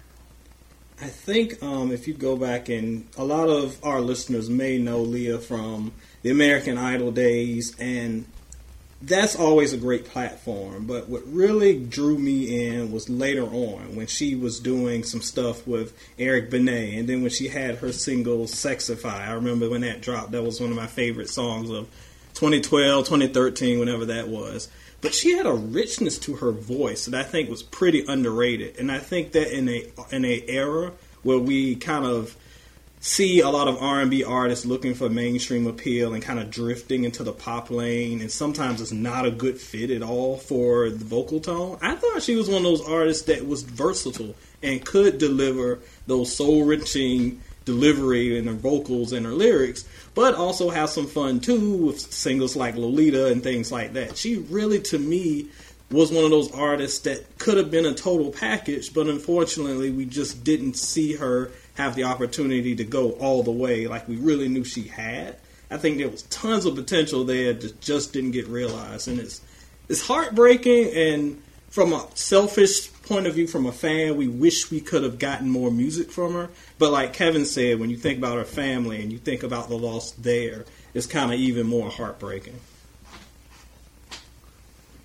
[1.01, 5.01] I think um, if you go back and a lot of our listeners may know
[5.01, 5.91] Leah from
[6.23, 8.27] the American Idol days, and
[9.01, 10.87] that's always a great platform.
[10.87, 15.67] But what really drew me in was later on when she was doing some stuff
[15.67, 20.01] with Eric Benet, and then when she had her single "Sexify." I remember when that
[20.01, 20.31] dropped.
[20.31, 21.89] That was one of my favorite songs of
[22.43, 24.69] 2012, 2013, whenever that was.
[25.01, 28.91] But she had a richness to her voice that I think was pretty underrated, and
[28.91, 30.91] I think that in a in a era
[31.23, 32.37] where we kind of
[32.99, 37.23] see a lot of R&B artists looking for mainstream appeal and kind of drifting into
[37.23, 41.41] the pop lane and sometimes it's not a good fit at all for the vocal
[41.41, 41.77] tone.
[41.83, 46.33] I thought she was one of those artists that was versatile and could deliver those
[46.33, 52.01] soul-wrenching delivery and her vocals and her lyrics, but also have some fun too with
[52.01, 54.17] singles like Lolita and things like that.
[54.17, 55.49] She really to me
[55.91, 60.07] was one of those artists that could have been a total package, but unfortunately we
[60.07, 64.49] just didn't see her have the opportunity to go all the way like we really
[64.49, 65.37] knew she had.
[65.71, 69.41] I think there was tons of potential there that just didn't get realized, and it's
[69.89, 70.93] it's heartbreaking.
[70.95, 75.19] And from a selfish point of view, from a fan, we wish we could have
[75.19, 76.49] gotten more music from her.
[76.79, 79.77] But like Kevin said, when you think about her family and you think about the
[79.77, 82.59] loss there, it's kind of even more heartbreaking.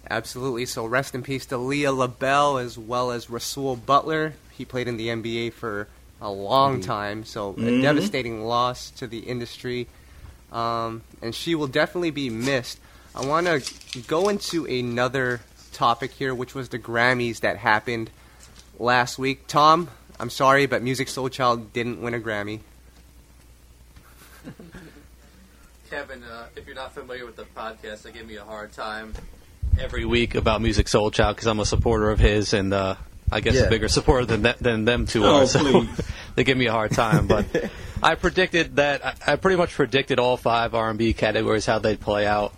[0.10, 0.66] Absolutely.
[0.66, 4.34] So rest in peace to Leah LaBelle as well as Rasual Butler.
[4.52, 5.88] He played in the NBA for
[6.22, 7.68] a long time, so Mm-hmm.
[7.68, 9.88] a devastating loss to the industry.
[10.52, 12.80] Um, and she will definitely be missed.
[13.14, 15.42] I want to go into another
[15.78, 18.10] topic here, which was the Grammys that happened
[18.80, 19.46] last week.
[19.48, 22.60] Tom, I'm sorry, but Musiq Soulchild didn't win a Grammy.
[25.90, 29.14] Kevin, uh, if you're not familiar with the podcast, they give me a hard time
[29.80, 32.96] every week about Musiq Soulchild because I'm a supporter of his, and uh,
[33.32, 33.64] I guess Yeah.
[33.64, 35.46] a bigger supporter than th- than them two Oh, are.
[35.46, 35.86] So
[36.36, 37.28] they give me a hard time.
[37.28, 37.46] But
[38.04, 42.26] I predicted that I, I pretty much predicted all five R&B categories how they'd play
[42.28, 42.54] out.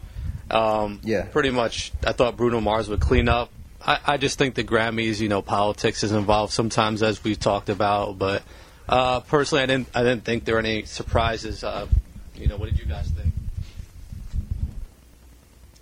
[0.52, 1.24] Um, Yeah.
[1.24, 1.92] pretty much.
[2.06, 3.50] I thought Bruno Mars would clean up.
[3.86, 7.70] I, I just think the Grammys, you know, politics is involved sometimes, as we've talked
[7.70, 8.18] about.
[8.20, 8.44] But
[8.88, 9.88] uh, personally, I didn't.
[9.96, 11.64] I didn't think there were any surprises.
[11.64, 11.88] Uh,
[12.36, 13.34] you know, what did you guys think?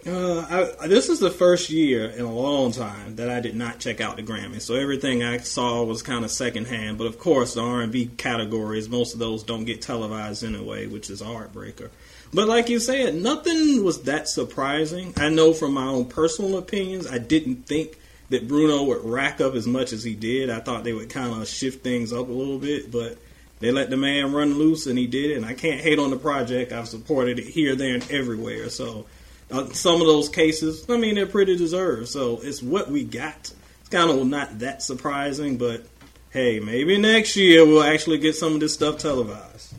[0.08, 3.80] Uh, I, this is the first year in a long time that I did not
[3.80, 4.62] check out the Grammys.
[4.62, 6.98] So everything I saw was kind of secondhand.
[6.98, 10.88] But of course, the R and B categories, most of those don't get televised anyway,
[10.88, 11.90] which is a heartbreaker.
[12.34, 15.14] But like you said, nothing was that surprising.
[15.18, 19.56] I know from my own personal opinions, I didn't think that Bruno would rack up
[19.56, 20.50] as much as he did.
[20.50, 23.18] I thought they would kind of shift things up a little bit, but
[23.60, 25.36] they let the man run loose and he did it.
[25.36, 26.72] And I can't hate on the project.
[26.72, 28.70] I've supported it here, there, and everywhere.
[28.70, 29.06] So
[29.52, 32.10] uh, some of those cases, I mean, they're pretty deserved.
[32.10, 33.52] So it's what we got.
[33.82, 35.86] It's kind of not that surprising, but
[36.32, 39.74] hey, maybe next year we'll actually get some of this stuff televised.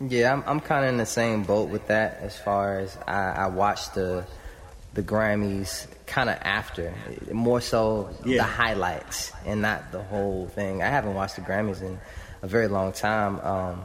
[0.00, 3.30] Yeah, I'm, I'm kind of in the same boat with that as far as I,
[3.30, 4.24] I watched the
[4.94, 6.92] the Grammys kind of after,
[7.32, 8.38] more so Yeah.
[8.38, 10.82] the highlights and not the whole thing.
[10.82, 11.98] I haven't watched the Grammys in
[12.42, 13.40] a very long time.
[13.40, 13.84] Um,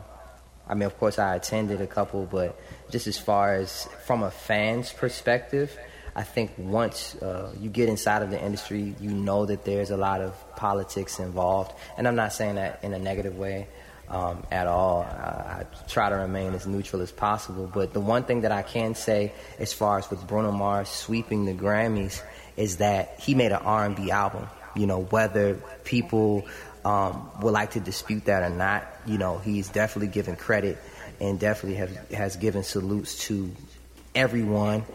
[0.69, 4.31] I mean, of course, I attended a couple, but just as far as from a
[4.31, 5.77] fan's perspective,
[6.15, 9.97] I think once uh, you get inside of the industry, you know that there's a
[9.97, 11.73] lot of politics involved.
[11.95, 13.67] And I'm not saying that in a negative way
[14.09, 15.01] um, at all.
[15.01, 17.69] I, I try to remain as neutral as possible.
[17.71, 21.45] But the one thing that I can say, as far as with Bruno Mars sweeping
[21.45, 22.21] the Grammys,
[22.55, 24.47] is that he made an R&B album.
[24.75, 26.45] You know, whether people
[26.87, 30.77] um, would like to dispute that or not, you know, he's definitely given credit
[31.19, 33.51] and definitely have, has given salutes to
[34.15, 34.85] everyone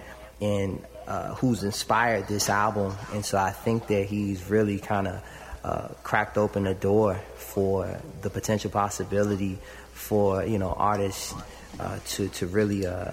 [0.40, 2.94] and uh, who's inspired this album.
[3.12, 5.22] And so I think that he's really kind of
[5.62, 9.58] uh, cracked open the door for the potential possibility
[9.92, 11.34] for you know artists
[11.78, 13.12] uh, to to really uh,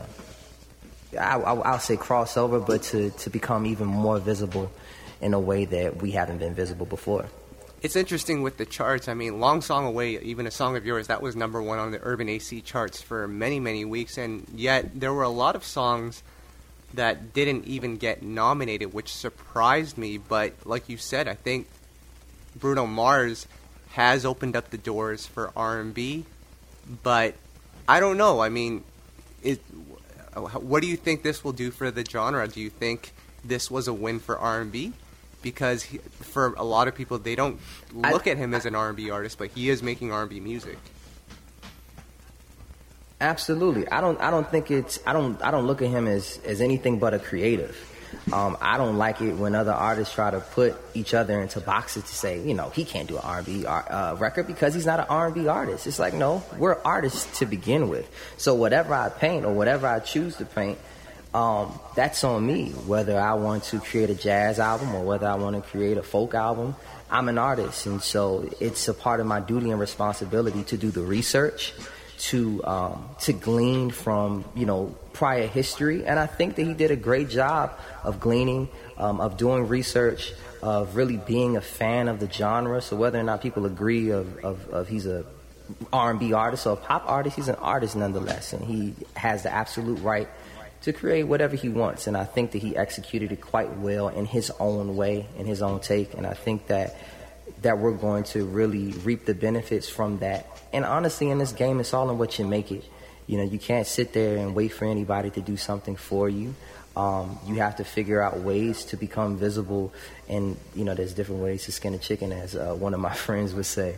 [1.19, 4.71] I, I, I'll say crossover, but to to become even more visible
[5.21, 7.27] in a way that we haven't been visible before.
[7.81, 9.07] It's interesting with the charts.
[9.07, 11.91] I mean, Long Song Away, even a song of yours, that was number one on
[11.91, 15.63] the Urban AC charts for many, many weeks, and yet there were a lot of
[15.63, 16.21] songs
[16.93, 20.17] that didn't even get nominated, which surprised me.
[20.17, 21.67] But like you said, I think
[22.53, 23.47] Bruno Mars
[23.91, 26.25] has opened up the doors for R&B,
[27.01, 27.35] but
[27.87, 28.41] I don't know.
[28.41, 28.83] I mean,
[29.41, 29.61] it,
[30.35, 32.45] what do you think this will do for the genre?
[32.47, 33.13] Do you think
[33.43, 34.91] this was a win for R&B?
[35.41, 37.59] Because he, for a lot of people, they don't
[38.03, 40.77] I- look at him as an R&B artist, but he is making R&B music.
[43.21, 43.87] Absolutely.
[43.89, 46.61] I don't I don't think it's I don't I don't look at him as as
[46.61, 47.77] anything but a creative.
[48.31, 52.03] Um, I don't like it when other artists try to put each other into boxes
[52.03, 55.05] to say, you know, he can't do an R&B uh, record because he's not an
[55.09, 55.85] R&B artist.
[55.85, 58.09] It's like, no, we're artists to begin with.
[58.37, 60.79] So whatever I paint or whatever I choose to paint,
[61.33, 62.69] um, that's on me.
[62.87, 66.03] Whether I want to create a jazz album or whether I want to create a
[66.03, 66.75] folk album,
[67.11, 70.91] I'm an artist, and so it's a part of my duty and responsibility to do
[70.91, 71.73] the research,
[72.19, 76.91] to um, to glean from you know prior history, and I think that he did
[76.91, 82.19] a great job of gleaning, um, of doing research, of really being a fan of
[82.19, 82.81] the genre.
[82.81, 85.25] So whether or not people agree of, of, of he's a
[85.93, 89.99] R&B artist or a pop artist, he's an artist nonetheless, and he has the absolute
[89.99, 90.27] right
[90.81, 92.07] to create whatever he wants.
[92.07, 95.61] And I think that he executed it quite well in his own way, in his
[95.61, 96.13] own take.
[96.13, 96.95] And I think that
[97.61, 100.47] that we're going to really reap the benefits from that.
[100.71, 102.85] And honestly, in this game, it's all in what you make it.
[103.27, 106.55] You know, you can't sit there and wait for anybody to do something for you.
[106.95, 109.93] Um, you have to figure out ways to become visible,
[110.27, 113.13] and you know, there's different ways to skin a chicken, as uh, one of my
[113.25, 113.95] friends would say.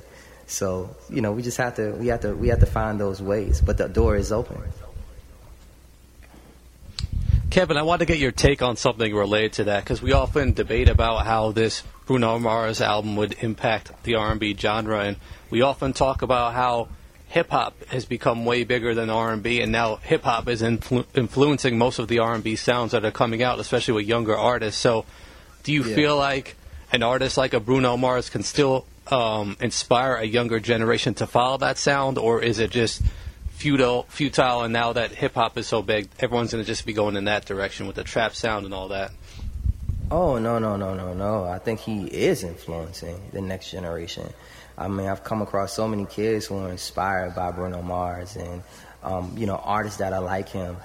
[0.47, 3.21] So, you know, we just have to we have to we have to find those
[3.21, 4.61] ways, but the door is open.
[7.51, 10.53] Kevin, I want to get your take on something related to that because we often
[10.53, 15.17] debate about how this Bruno Mars album would impact the R&B genre, and
[15.49, 16.87] we often talk about how
[17.27, 21.77] hip hop has become way bigger than R&B, and now hip hop is influ- influencing
[21.77, 24.79] most of the R&B sounds that are coming out, especially with younger artists.
[24.79, 25.03] So,
[25.63, 25.93] do you yeah.
[25.93, 26.55] feel like
[26.93, 31.57] an artist like a Bruno Mars can still um, inspire a younger generation to follow
[31.57, 33.01] that sound, or is it just
[33.61, 37.15] futile, futile, and now that hip hop is so big, everyone's to just be going
[37.15, 39.11] in that direction with the trap sound and all that.
[40.09, 41.43] Oh no no no no no!
[41.43, 44.27] I think he is influencing the next generation.
[44.77, 48.63] I mean, I've come across so many kids who are inspired by Bruno Mars and
[49.03, 50.75] um, you know artists that are like him.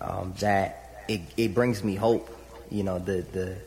[0.00, 2.30] Um, that it, it brings me hope.
[2.70, 3.58] You know the the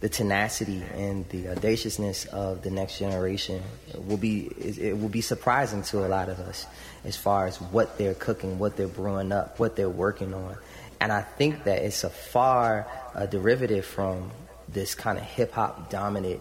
[0.00, 3.62] the tenacity and the audaciousness of the next generation
[4.06, 6.66] will be it will be surprising to a lot of us
[7.04, 10.56] as far as what they're cooking, what they're brewing up, what they're working on.
[11.00, 14.30] And I think that it's a far uh, derivative from
[14.68, 16.40] this kind of hip hop dominant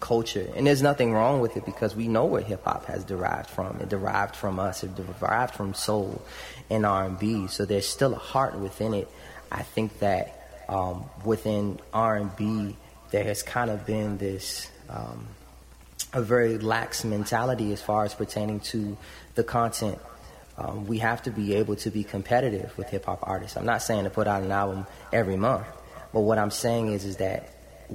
[0.00, 0.48] culture.
[0.54, 3.78] And there's nothing wrong with it because we know where hip hop has derived from.
[3.80, 4.84] It derived from us.
[4.84, 6.22] It derived from soul
[6.70, 7.48] and R&B.
[7.48, 9.08] So there's still a heart within it.
[9.50, 12.76] I think that um, within R&B
[13.10, 15.26] there has kind of been this um,
[16.12, 18.96] a very lax mentality as far as pertaining to
[19.34, 19.98] the content.
[20.58, 23.56] Um, we have to be able to be competitive with hip hop artists.
[23.56, 25.66] I'm not saying to put out an album every month,
[26.12, 27.50] but what I'm saying is is that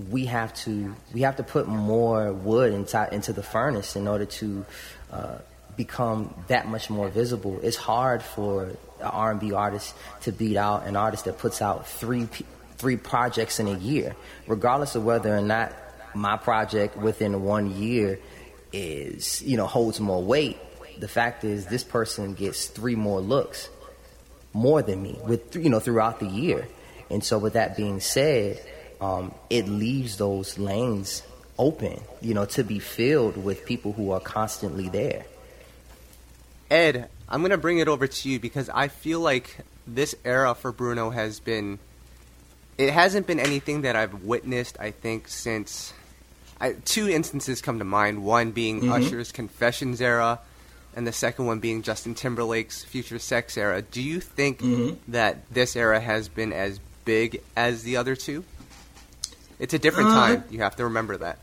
[0.09, 4.25] we have to we have to put more wood into into the furnace in order
[4.25, 4.65] to
[5.11, 5.37] uh,
[5.75, 7.59] become that much more visible.
[7.63, 12.27] It's hard for an R&B artist to beat out an artist that puts out three
[12.81, 14.15] three projects in a year,
[14.47, 15.71] regardless of whether or not
[16.15, 18.19] my project within one year
[18.73, 20.57] is, you know, holds more weight.
[20.99, 23.69] The fact is, this person gets three more looks,
[24.51, 26.67] more than me, with you know, throughout the year.
[27.11, 28.59] And so, with that being said,
[28.99, 31.21] um, it leaves those lanes
[31.59, 35.25] open, you know, to be filled with people who are constantly there.
[36.71, 40.55] Ed, I'm going to bring it over to you because I feel like this era
[40.55, 41.79] for Bruno has been
[42.81, 44.75] it hasn't been anything that I've witnessed.
[44.79, 45.93] I think since
[46.59, 48.23] I, two instances come to mind.
[48.23, 48.91] One being mm-hmm.
[48.91, 50.39] Usher's Confessions era,
[50.95, 53.83] and the second one being Justin Timberlake's Future Sex era.
[53.83, 55.11] Do you think mm-hmm.
[55.11, 58.43] that this era has been as big as the other two?
[59.59, 60.43] It's a different uh, time.
[60.49, 61.37] You have to remember that.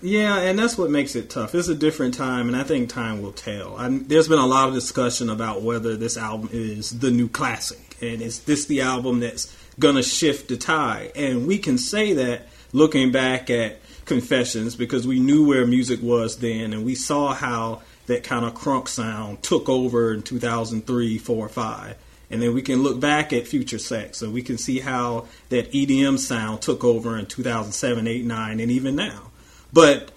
[0.00, 1.54] Yeah, and that's what makes it tough.
[1.54, 3.76] It's a different time, and I think time will tell.
[3.76, 7.96] I, there's been a lot of discussion about whether this album is the new classic,
[8.00, 11.12] and is this the album that's going to shift the tide.
[11.14, 16.38] And we can say that looking back at Confessions because we knew where music was
[16.38, 21.48] then and we saw how that kind of crunk sound took over in 2003, 4,
[21.48, 21.96] 5.
[22.30, 25.70] And then we can look back at Future Sex and we can see how that
[25.72, 29.30] EDM sound took over in 2007, 8, 9, and even now.
[29.72, 30.10] But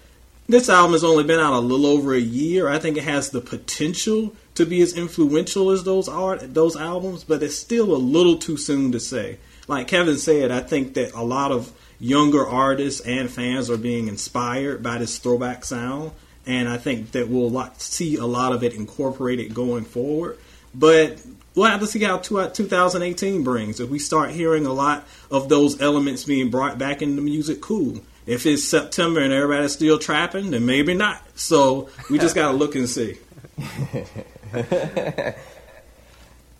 [0.48, 2.68] this album has only been out a little over a year.
[2.68, 7.24] I think it has the potential to be as influential as those art those albums,
[7.24, 9.38] but it's still a little too soon to say
[9.68, 14.08] like Kevin said, I think that a lot of younger artists and fans are being
[14.08, 16.12] inspired by this throwback sound,
[16.46, 20.38] and I think that we'll see a lot of it incorporated going forward.
[20.74, 21.20] But
[21.54, 23.80] we'll have to see how 2018 brings.
[23.80, 28.00] If we start hearing a lot of those elements being brought back into music, cool.
[28.26, 31.22] If it's September and everybody's still trapping, then maybe not.
[31.38, 33.18] So we just got to look and see.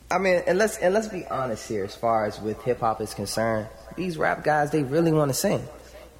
[0.09, 3.01] I mean, and let's and let's be honest here, as far as with hip hop
[3.01, 5.67] is concerned, these rap guys they really want to sing.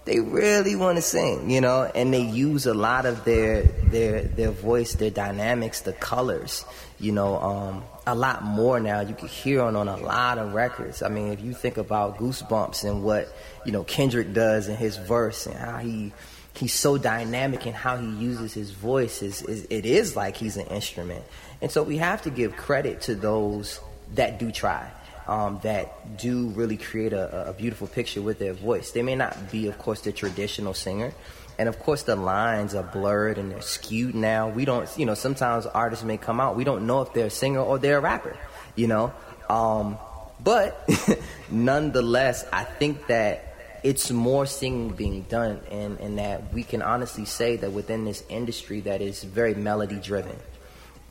[0.04, 4.24] They really want to sing, you know, and they use a lot of their their
[4.24, 6.66] their voice, their dynamics, the colors,
[7.00, 9.02] you know, um, a lot more now.
[9.02, 11.02] You can hear on on a lot of records.
[11.02, 13.34] I mean, if you think about Goosebumps and what
[13.66, 16.12] you know Kendrick does in his verse and how he
[16.58, 20.58] he's so dynamic and how he uses his voice is, is it is like he's
[20.58, 21.24] an instrument.
[21.62, 23.80] And so we have to give credit to those
[24.14, 24.92] that do try
[25.28, 28.92] um, that do really create a, a, beautiful picture with their voice.
[28.92, 31.14] They may not be, of course, the traditional singer.
[31.60, 34.48] And of course, the lines are blurred and they're skewed now.
[34.48, 37.32] We don't, you know, sometimes artists may come out, we don't know if they're a
[37.32, 38.38] singer or they're a rapper,
[38.76, 39.12] you know.
[39.50, 39.98] Um,
[40.42, 40.90] but
[41.52, 47.26] nonetheless, I think that it's more singing being done, and, and that we can honestly
[47.26, 50.36] say that within this industry that is very melody driven.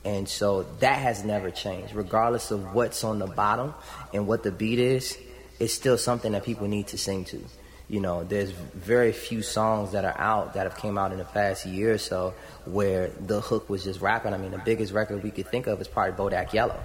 [0.07, 1.93] And so that has never changed.
[1.93, 3.73] Regardless of what's on the bottom
[4.13, 5.17] and what the beat is,
[5.59, 7.43] it's still something that people need to sing to.
[7.89, 11.25] You know, there's very few songs that are out that have came out in the
[11.25, 12.33] past year or so
[12.63, 14.33] where the hook was just rapping.
[14.33, 16.79] I mean, the biggest record we could think of is probably Bodak Yellow,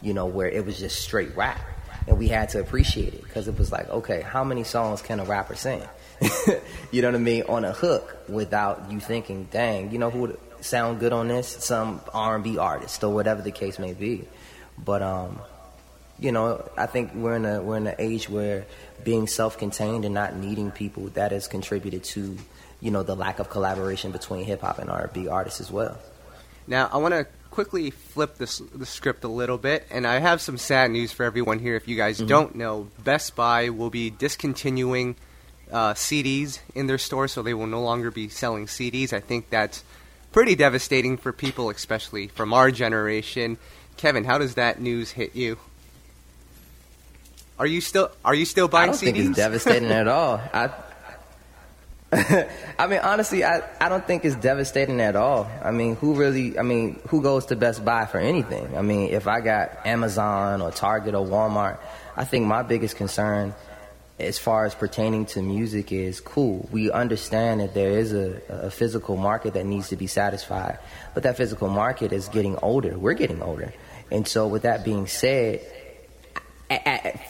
[0.00, 1.60] you know, where it was just straight rap.
[2.06, 5.18] And we had to appreciate it because it was like, okay, how many songs can
[5.18, 5.82] a rapper sing?
[6.92, 7.42] you know what I mean?
[7.48, 11.48] On a hook without you thinking, dang, you know who would sound good on this,
[11.48, 14.26] some R&B artist or whatever the case may be.
[14.76, 15.40] But um,
[16.18, 18.66] you know, I think we're in a we're in an age where
[19.04, 22.36] being self-contained and not needing people that has contributed to,
[22.80, 25.98] you know, the lack of collaboration between hip hop and R&B artists as well.
[26.66, 30.40] Now, I want to quickly flip this, the script a little bit, and I have
[30.40, 31.76] some sad news for everyone here.
[31.76, 32.26] If you guys mm-hmm.
[32.26, 35.16] don't know, Best Buy will be discontinuing
[35.72, 39.12] uh, CDs in their store, so they will no longer be selling CDs.
[39.12, 39.82] I think that's
[40.38, 43.58] pretty devastating for people, especially from our generation.
[43.96, 45.58] Kevin, how does that news hit you?
[47.58, 48.94] Are you still Are you still buying CDs?
[48.94, 49.16] I don't CDs?
[49.16, 50.40] think it's devastating at all.
[50.54, 50.70] I,
[52.78, 55.50] I mean, honestly, I, I don't think it's devastating at all.
[55.60, 56.56] I mean, who really?
[56.56, 58.76] I mean, who goes to Best Buy for anything?
[58.76, 61.78] I mean, if I got Amazon or Target or Walmart,
[62.16, 63.54] I think my biggest concern
[64.18, 66.68] as far as pertaining to music is cool.
[66.72, 70.78] We understand that there is a, a, physical market that needs to be satisfied,
[71.14, 72.98] but that physical market is getting older.
[72.98, 73.72] We're getting older.
[74.10, 75.60] And so, with that being said,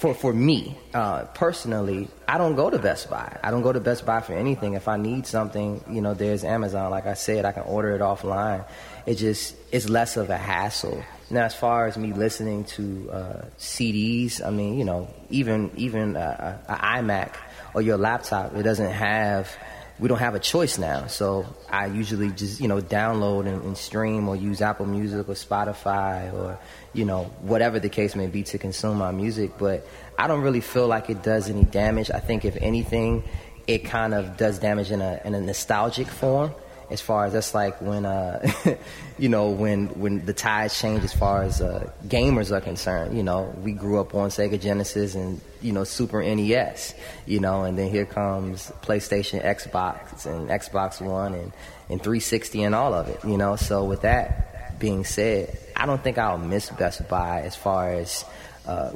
[0.00, 3.38] for for me uh, personally, I don't go to Best Buy.
[3.42, 4.74] I don't go to Best Buy for anything.
[4.74, 6.90] If I need something, you know, there's Amazon.
[6.90, 8.64] Like I said, I can order it offline.
[9.06, 11.04] It just it's less of a hassle.
[11.30, 16.16] Now, as far as me listening to uh, CDs, I mean, you know, even even
[16.16, 17.34] uh, an iMac
[17.74, 19.54] or your laptop, it doesn't have.
[19.98, 23.76] We don't have a choice now, so I usually just you know download and, and
[23.76, 26.56] stream or use Apple Music or Spotify or
[26.92, 29.58] you know whatever the case may be to consume my music.
[29.58, 32.12] But I don't really feel like it does any damage.
[32.12, 33.24] I think if anything,
[33.66, 36.54] it kind of does damage in a in a nostalgic form
[36.90, 38.46] as far as that's like when uh
[39.18, 43.22] you know when when the tides change as far as uh gamers are concerned you
[43.22, 46.94] know we grew up on Sega Genesis and you know Super NES
[47.26, 51.52] you know and then here comes PlayStation Xbox and Xbox 1 and
[51.90, 53.56] and 360 and all of it you know.
[53.56, 58.24] So with that being said I don't think I'll miss Best Buy as far as
[58.66, 58.92] uh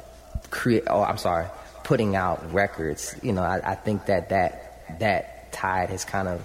[0.49, 1.47] create oh I'm sorry
[1.83, 3.43] putting out records you know.
[3.43, 6.41] I, I think that that that tide has kind of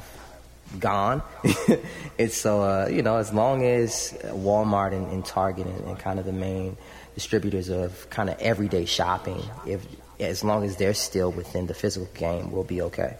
[0.78, 1.22] gone.
[2.18, 6.18] it's so uh, you know as long as Walmart and, and Target and, and, kind
[6.18, 6.76] of the main
[7.14, 9.86] distributors of kind of everyday shopping, if
[10.20, 13.16] as long as they're still within the physical game, we'll be okay.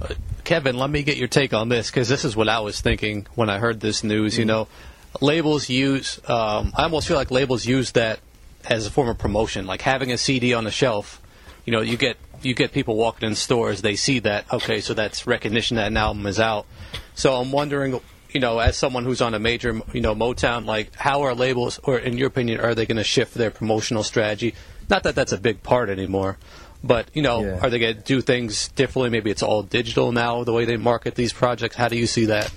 [0.00, 0.14] Uh,
[0.44, 3.26] Kevin, let me get your take on this because this is what I was thinking
[3.34, 4.32] when I heard this news.
[4.32, 4.40] Mm-hmm.
[4.40, 4.68] You know,
[5.20, 6.18] labels use.
[6.28, 8.20] Um, I almost feel like labels use that
[8.68, 11.20] as a form of promotion, like having a CD on the shelf.
[11.64, 14.94] You know, you get you get people walking in stores, they see that, okay, so
[14.94, 16.66] that's recognition that an album is out.
[17.14, 20.94] So I'm wondering, you know, as someone who's on a major, you know, Motown, like,
[20.94, 24.54] how are labels, or in your opinion, are they going to shift their promotional strategy?
[24.88, 26.38] Not that that's a big part anymore,
[26.82, 27.60] but, you know, yeah.
[27.60, 29.10] are they going to do things differently?
[29.10, 31.76] Maybe it's all digital now, the way they market these projects.
[31.76, 32.52] How do you see that?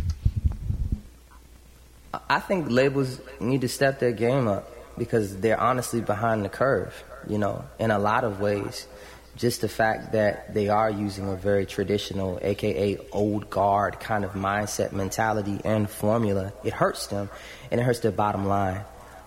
[2.29, 7.03] I think labels need to step their game up because they're honestly behind the curve,
[7.27, 8.87] you know, in a lot of ways
[9.35, 14.33] just the fact that they are using a very traditional, aka old guard kind of
[14.33, 17.29] mindset, mentality, and formula, it hurts them
[17.71, 18.81] and it hurts their bottom line.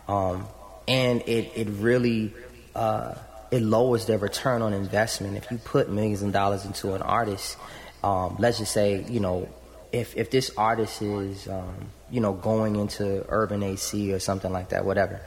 [0.07, 0.47] Um,
[0.87, 2.33] and it, it really
[2.75, 3.15] uh,
[3.51, 5.37] it lowers their return on investment.
[5.37, 7.57] If you put millions of dollars into an artist,
[8.03, 9.49] um, let's just say, you know,
[9.93, 14.71] if, if this artist is, um, you know, going into urban AC or something like
[14.71, 15.21] that, whatever,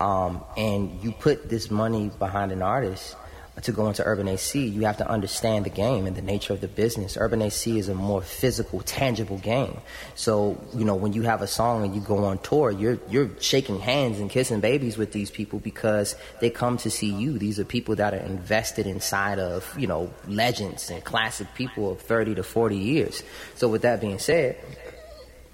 [0.00, 3.16] um, and you put this money behind an artist,
[3.62, 6.60] to go into Urban AC, you have to understand the game and the nature of
[6.60, 7.16] the business.
[7.16, 9.78] Urban AC is a more physical, tangible game.
[10.14, 13.30] So, you know, when you have a song and you go on tour, you're you're
[13.40, 17.38] shaking hands and kissing babies with these people because they come to see you.
[17.38, 22.00] These are people that are invested inside of, you know, legends and classic people of
[22.00, 23.22] 30 to 40 years.
[23.56, 24.56] So with that being said,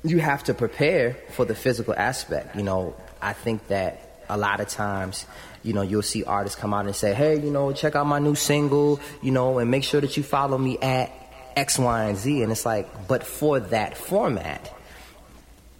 [0.02, 2.54] you have to prepare for the physical aspect.
[2.56, 5.26] You know, I think that a lot of times
[5.64, 8.18] you know, you'll see artists come out and say, hey, you know, check out my
[8.18, 11.10] new single, you know, and make sure that you follow me at
[11.56, 12.42] X, Y, and Z.
[12.42, 14.72] And it's like, but for that format,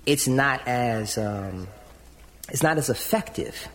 [0.06, 1.68] it's not as, um,
[2.48, 3.68] it's not as effective,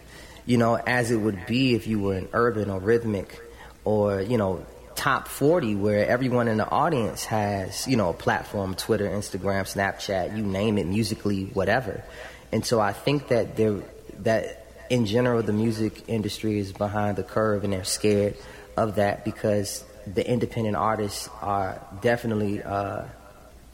[0.47, 3.39] you know, as it would be if you were an urban or rhythmic
[3.85, 8.73] or, you know, top 40 where everyone in the audience has, you know, a platform,
[8.73, 12.03] Twitter, Instagram, Snapchat, you name it, Musical.ly, whatever.
[12.51, 13.79] And so I think that there,
[14.23, 14.58] that
[14.89, 18.35] in general, the music industry is behind the curve and they're scared
[18.75, 23.03] of that because the independent artists are definitely uh,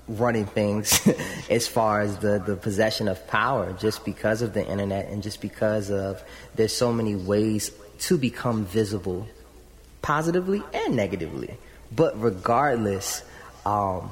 [0.08, 1.08] running things
[1.50, 5.42] as far as the, the possession of power just because of the internet and just
[5.42, 6.22] because of
[6.56, 9.28] there's so many ways to become visible
[10.02, 11.56] positively and negatively.
[11.92, 13.24] But regardless,
[13.66, 14.12] um,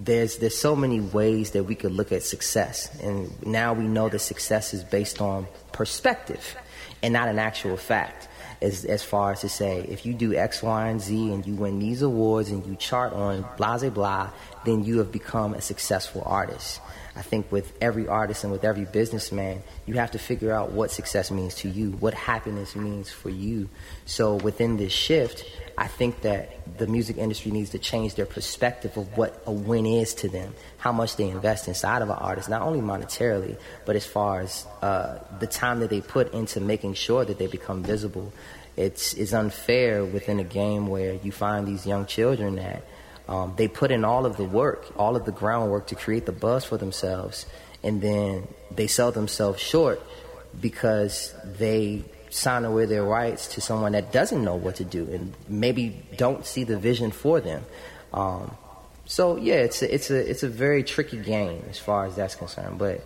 [0.00, 4.08] there's there's so many ways that we could look at success, and now we know
[4.08, 6.56] that success is based on perspective
[7.02, 8.28] and not an actual fact.
[8.60, 11.54] As as far as to say, if you do X, Y, and Z, and you
[11.54, 14.30] win these awards, and you chart on blah blah blah,
[14.64, 16.80] then you have become a successful artist.
[17.18, 20.92] I think with every artist and with every businessman, you have to figure out what
[20.92, 23.68] success means to you, what happiness means for you.
[24.06, 25.44] So within this shift,
[25.76, 29.84] I think that the music industry needs to change their perspective of what a win
[29.84, 33.96] is to them, how much they invest inside of an artist, not only monetarily, but
[33.96, 37.82] as far as uh, the time that they put into making sure that they become
[37.82, 38.32] visible.
[38.76, 42.84] It's, it's unfair within a game where you find these young children that
[43.28, 46.32] um, they put in all of the work, all of the groundwork to create the
[46.32, 47.46] buzz for themselves,
[47.82, 50.02] and then they sell themselves short
[50.60, 55.32] because they sign away their rights to someone that doesn't know what to do and
[55.48, 57.64] maybe don't see the vision for them.
[58.12, 58.56] Um,
[59.04, 62.34] so yeah, it's a, it's a it's a very tricky game as far as that's
[62.34, 62.78] concerned.
[62.78, 63.04] But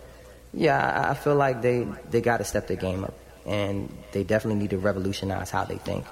[0.53, 3.13] yeah, I, I feel like they they got to step their game up,
[3.45, 6.05] and they definitely need to revolutionize how they think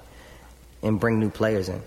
[0.84, 1.82] and bring new players in.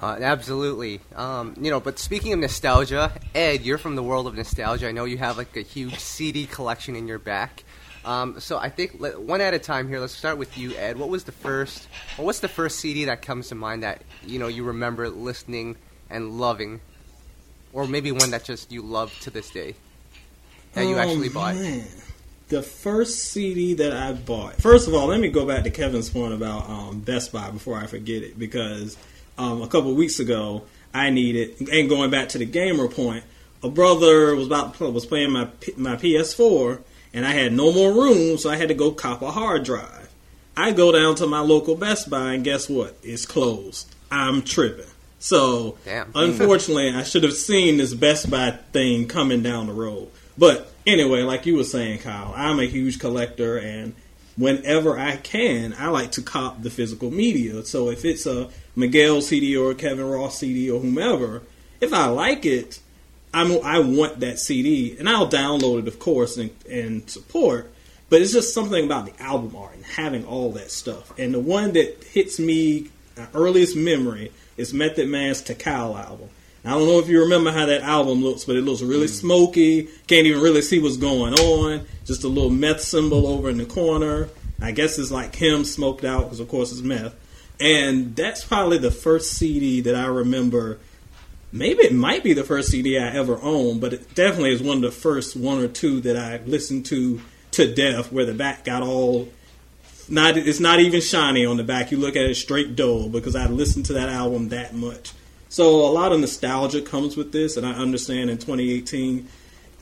[0.00, 1.00] Uh, absolutely.
[1.14, 4.88] Um, you know, but speaking of nostalgia, Ed, you're from the world of nostalgia.
[4.88, 7.64] I know you have like a huge CD collection in your back.
[8.04, 10.00] Um, so I think let, one at a time here.
[10.00, 10.98] Let's start with you, Ed.
[10.98, 11.86] What was the first,
[12.18, 15.76] or what's the first CD that comes to mind that you know you remember listening
[16.10, 16.80] and loving,
[17.72, 19.74] or maybe one that just you love to this day
[20.72, 21.54] that you oh, actually bought?
[21.54, 21.86] Man.
[22.48, 24.56] The first CD that I bought.
[24.60, 27.78] First of all, let me go back to Kevin's point about um, Best Buy before
[27.78, 28.98] I forget it, because
[29.38, 30.62] um, a couple weeks ago
[30.94, 33.24] I needed, and going back to the gamer point,
[33.62, 36.82] a brother was about was playing my my PS4
[37.14, 40.08] and I had no more room, so I had to go cop a hard drive.
[40.56, 42.96] I go down to my local Best Buy, and guess what?
[43.02, 43.94] It's closed.
[44.10, 44.86] I'm tripping.
[45.18, 46.10] So, Damn.
[46.14, 50.08] unfortunately, I should have seen this Best Buy thing coming down the road.
[50.36, 53.94] But anyway, like you were saying, Kyle, I'm a huge collector, and
[54.36, 57.64] whenever I can, I like to cop the physical media.
[57.64, 61.42] So if it's a Miguel CD or Kevin Ross CD or whomever,
[61.80, 62.80] if I like it,
[63.34, 67.72] I'm, I want that CD, and I'll download it, of course, and, and support.
[68.10, 71.18] But it's just something about the album art and having all that stuff.
[71.18, 76.28] And the one that hits me uh, earliest memory is Method Man's Tical album.
[76.64, 79.20] I don't know if you remember how that album looks, but it looks really mm.
[79.20, 79.88] smoky.
[80.06, 81.86] Can't even really see what's going on.
[82.04, 84.28] Just a little meth symbol over in the corner.
[84.60, 87.14] I guess it's like him smoked out because, of course, it's meth.
[87.62, 90.80] And that's probably the first CD that I remember
[91.52, 94.78] maybe it might be the first CD I ever owned, but it definitely is one
[94.78, 97.20] of the first one or two that I listened to
[97.52, 99.28] to death, where the back got all
[100.08, 101.92] not it's not even shiny on the back.
[101.92, 105.12] You look at it straight dull because I listened to that album that much.
[105.48, 109.28] So a lot of nostalgia comes with this, and I understand in 2018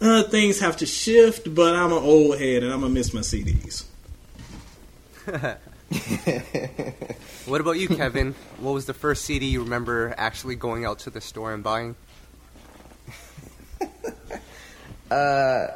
[0.02, 3.20] uh, things have to shift, but I'm an old head and I'm gonna miss my
[3.20, 3.84] CDs.
[7.46, 8.34] what about you, Kevin?
[8.58, 11.94] What was the first CD you remember actually going out to the store and buying?
[15.10, 15.66] uh,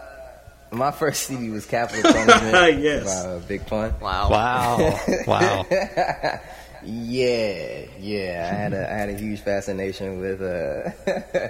[0.70, 2.82] my first CD was Capital Punishment.
[2.82, 3.94] yes, uh, Big Pun.
[4.00, 5.66] Wow, wow, wow.
[6.84, 8.50] yeah, yeah.
[8.50, 11.48] I had a I had a huge fascination with uh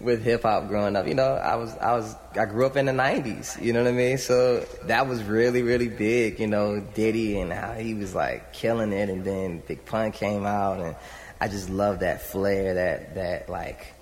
[0.00, 1.06] with hip hop growing up.
[1.06, 3.62] You know, I was I was I grew up in the '90s.
[3.62, 4.18] You know what I mean?
[4.18, 6.40] So that was really really big.
[6.40, 10.46] You know, Diddy and how he was like killing it, and then Big Pun came
[10.46, 10.96] out, and
[11.40, 13.94] I just love that flair, that that like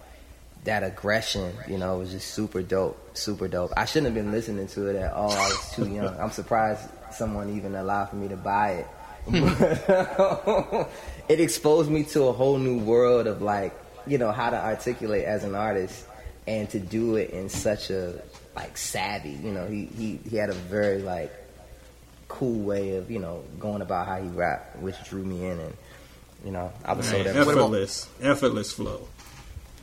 [0.64, 1.52] that aggression.
[1.68, 3.72] You know, it was just super dope, super dope.
[3.76, 5.32] I shouldn't have been listening to it at all.
[5.32, 6.18] I was too young.
[6.18, 8.86] I'm surprised someone even allowed for me to buy it.
[11.28, 13.74] it exposed me to a whole new world of like
[14.08, 16.04] you know how to articulate as an artist
[16.46, 18.20] and to do it in such a
[18.56, 19.30] like savvy.
[19.30, 21.32] You know, he he he had a very like
[22.28, 25.76] cool way of you know going about how he rap, which drew me in, and
[26.44, 29.08] you know I was so that effortless, effortless flow.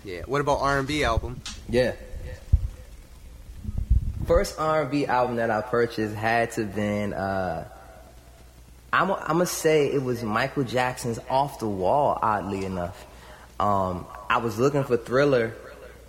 [0.04, 0.22] Yeah.
[0.26, 1.42] What about R and B album?
[1.68, 1.94] Yeah.
[4.26, 7.14] First R and B album that I purchased had to been.
[7.14, 7.68] Uh,
[8.94, 13.06] I'm, I'm gonna say it was Michael Jackson's "Off the Wall." Oddly enough,
[13.60, 15.54] um, I was looking for Thriller,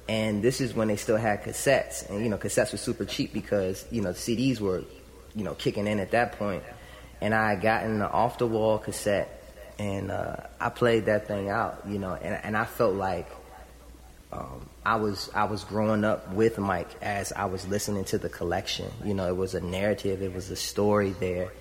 [0.08, 3.32] and this is when they still had cassettes, and you know cassettes were super cheap
[3.32, 4.82] because you know CDs were,
[5.34, 6.62] you know, kicking in at that point,
[7.20, 9.42] and I had gotten the off the wall cassette,
[9.78, 13.28] and uh, I played that thing out, you know, and and I felt like.
[14.32, 18.28] Um, I was I was growing up with Mike as I was listening to the
[18.28, 18.90] collection.
[19.04, 21.52] You know, it was a narrative, it was a story there,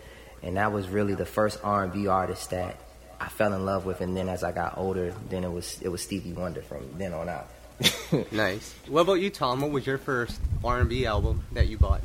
[0.41, 2.75] and that was really the first R and B artist that
[3.19, 5.89] I fell in love with, and then as I got older, then it was it
[5.89, 7.47] was Stevie Wonder from then on out.
[8.31, 8.73] nice.
[8.87, 9.61] What about you, Tom?
[9.61, 12.01] What was your first R and B album that you bought?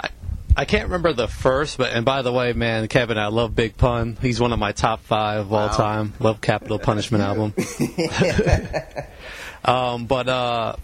[0.00, 0.08] I
[0.56, 3.76] I can't remember the first, but and by the way, man, Kevin, I love Big
[3.76, 4.16] Pun.
[4.20, 6.14] He's one of my top five of all time.
[6.20, 7.54] Love Capital Punishment album.
[9.64, 10.76] um, but uh,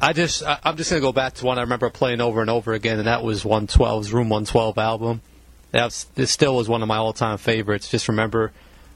[0.00, 2.50] I just I, I'm just gonna go back to one I remember playing over and
[2.50, 5.22] over again, and that was 112's Room 112 album.
[5.76, 7.90] That's this still was one of my all-time favorites.
[7.90, 8.50] Just remember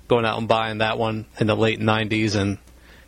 [0.08, 2.56] going out and buying that one in the late '90s, and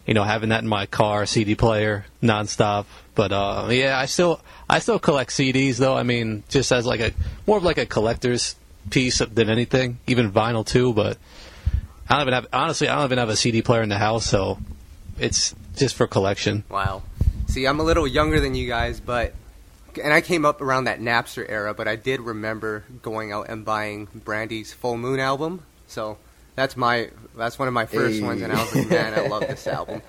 [0.06, 2.84] you know having that in my car, CD player, nonstop.
[3.14, 5.96] But uh, yeah, I still I still collect CDs though.
[5.96, 7.12] I mean, just as like a
[7.46, 8.56] more of like a collector's
[8.90, 10.92] piece than anything, even vinyl too.
[10.92, 11.16] But
[12.10, 14.26] I don't even have honestly I don't even have a CD player in the house,
[14.26, 14.58] so
[15.18, 16.64] it's just for collection.
[16.68, 17.04] Wow.
[17.48, 19.32] See, I'm a little younger than you guys, but
[19.98, 23.64] and I came up around that Napster era, but I did remember going out and
[23.64, 25.62] buying Brandy's Full Moon album.
[25.86, 26.18] So
[26.54, 28.24] that's my that's one of my first hey.
[28.24, 30.02] ones, and I was like, man, I love this album.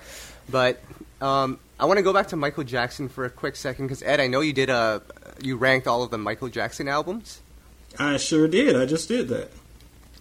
[0.48, 0.80] But
[1.20, 4.20] um, I want to go back to Michael Jackson for a quick second because Ed,
[4.20, 5.02] I know you did a
[5.40, 7.40] you ranked all of the Michael Jackson albums.
[7.98, 8.76] I sure did.
[8.76, 9.50] I just did that.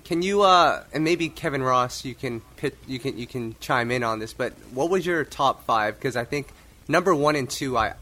[0.03, 3.91] Can you uh, and maybe Kevin Ross, you can pit, you can you can chime
[3.91, 4.33] in on this.
[4.33, 5.95] But what was your top five?
[5.95, 6.47] Because I think
[6.87, 7.93] number one and two, I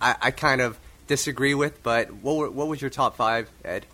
[0.00, 0.78] I, I kind of
[1.08, 3.86] disagree with, but what were, what was your top five, Ed?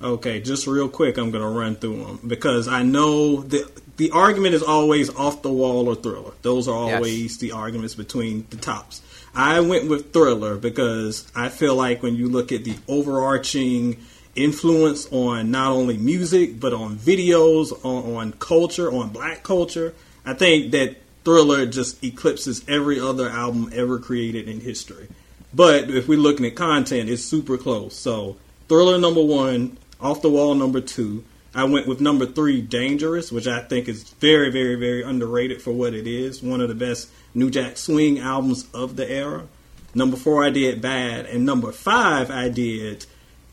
[0.00, 4.12] Okay, just real quick, I'm going to run through them because I know the the
[4.12, 6.30] argument is always off the wall or thriller.
[6.42, 7.36] Those are always yes.
[7.38, 9.02] the arguments between the tops.
[9.34, 13.96] I went with thriller because I feel like when you look at the overarching
[14.36, 20.34] influence on not only music but on videos, on, on culture, on black culture, I
[20.34, 25.08] think that thriller just eclipses every other album ever created in history.
[25.52, 27.94] But if we're looking at content, it's super close.
[27.96, 28.36] So
[28.68, 31.24] Thriller number one, Off the Wall number two.
[31.54, 35.72] I went with number three, Dangerous, which I think is very, very, very underrated for
[35.72, 36.42] what it is.
[36.42, 39.46] One of the best New Jack Swing albums of the era.
[39.94, 41.24] Number four, I did Bad.
[41.26, 43.06] And number five, I did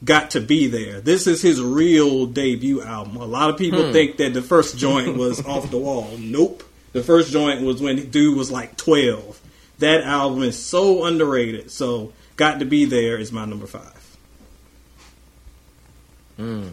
[0.04, 1.00] Got to Be There.
[1.00, 3.16] This is his real debut album.
[3.16, 3.92] A lot of people hmm.
[3.94, 6.12] think that the first joint was Off the Wall.
[6.20, 6.64] Nope.
[6.92, 9.40] The first joint was when the dude was like 12
[9.80, 11.72] that album is so underrated.
[11.72, 14.18] So, Got to Be There is my number five.
[16.38, 16.70] Hmm.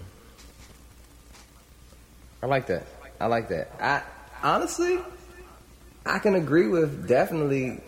[2.42, 2.86] I like that.
[3.20, 3.70] I like that.
[3.80, 4.02] I
[4.42, 4.98] honestly,
[6.04, 7.80] I can agree with definitely.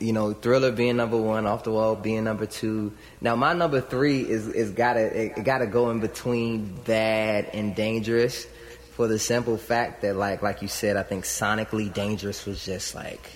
[0.00, 2.92] You know, Thriller being number one, Off the Wall being number two.
[3.20, 7.74] Now, my number three is is gotta it, it gotta go in between Bad and
[7.74, 8.46] Dangerous,
[8.92, 12.94] for the simple fact that like like you said, I think sonically Dangerous was just
[12.94, 13.30] like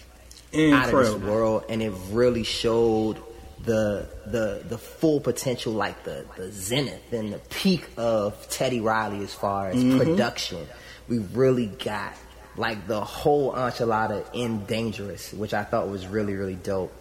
[0.53, 0.99] Incredible.
[0.99, 3.19] out of this world, and it really showed
[3.65, 9.23] the the the full potential, like the the zenith and the peak of Teddy Riley
[9.23, 9.99] as far as mm-hmm.
[9.99, 10.67] production.
[11.09, 12.15] We really got
[12.57, 16.93] like the whole enchilada in Dangerous, which I thought was really really dope.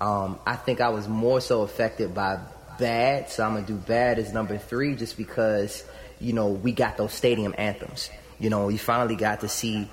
[0.00, 2.38] Um, I think I was more so affected by
[2.78, 5.84] Bad, so I'm gonna do Bad as number three, just because
[6.20, 8.10] you know we got those stadium anthems.
[8.38, 9.88] You know, we finally got to see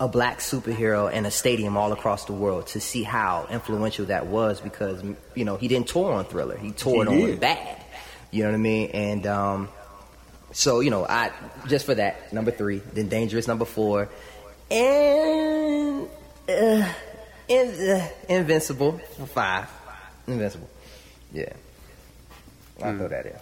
[0.00, 4.26] a black superhero in a stadium all across the world to see how influential that
[4.26, 5.02] was because
[5.34, 7.80] you know he didn't tour on Thriller, he toured he on Bad.
[8.32, 8.90] You know what I mean?
[8.90, 9.68] And um,
[10.52, 11.30] so you know, I
[11.68, 14.08] just for that number three, then Dangerous number four,
[14.70, 16.08] and
[16.48, 16.92] uh,
[17.48, 18.98] In, uh, invincible
[19.32, 19.68] five,
[20.26, 20.68] invincible.
[21.32, 21.52] Yeah,
[22.82, 22.98] I'll Hmm.
[22.98, 23.36] throw that in.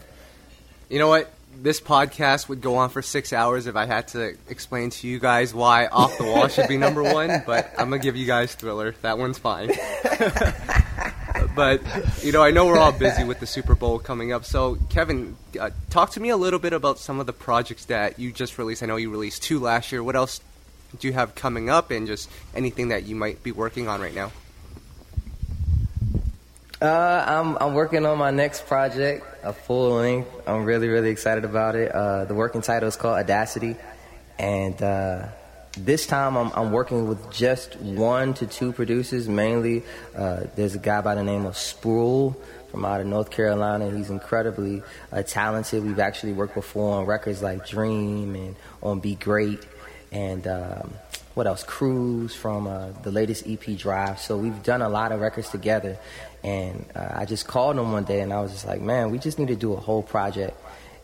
[0.89, 1.33] You know what?
[1.55, 5.19] This podcast would go on for six hours if I had to explain to you
[5.19, 8.27] guys why Off the Wall should be number one, but I'm going to give you
[8.27, 8.95] guys Thriller.
[9.03, 9.69] That one's fine.
[11.55, 11.83] but,
[12.25, 14.45] you know, I know we're all busy with the Super Bowl coming up.
[14.45, 18.19] So, Kevin, uh, talk to me a little bit about some of the projects that
[18.19, 18.83] you just released.
[18.83, 20.03] I know you released two last year.
[20.03, 20.41] What else
[20.99, 24.15] do you have coming up and just anything that you might be working on right
[24.15, 24.33] now?
[26.83, 30.29] Uh, I'm I'm working on my next project, a full length.
[30.49, 31.93] I'm really really excited about it.
[31.93, 33.77] Uh, the working title is called Audacity,
[34.37, 35.29] and uh,
[35.79, 39.29] this time I'm I'm working with just one to two producers.
[39.29, 39.85] Mainly,
[40.17, 42.37] uh, there's a guy by the name of Sproul
[42.73, 43.89] from out of North Carolina.
[43.97, 45.85] He's incredibly uh, talented.
[45.85, 49.65] We've actually worked before on records like Dream and on Be Great,
[50.11, 50.95] and um,
[51.35, 51.63] what else?
[51.63, 54.19] Cruise from uh, the latest EP Drive.
[54.19, 55.97] So we've done a lot of records together.
[56.45, 59.19] And uh, I just called him one day and I was just like, man, we
[59.19, 60.57] just need to do a whole project.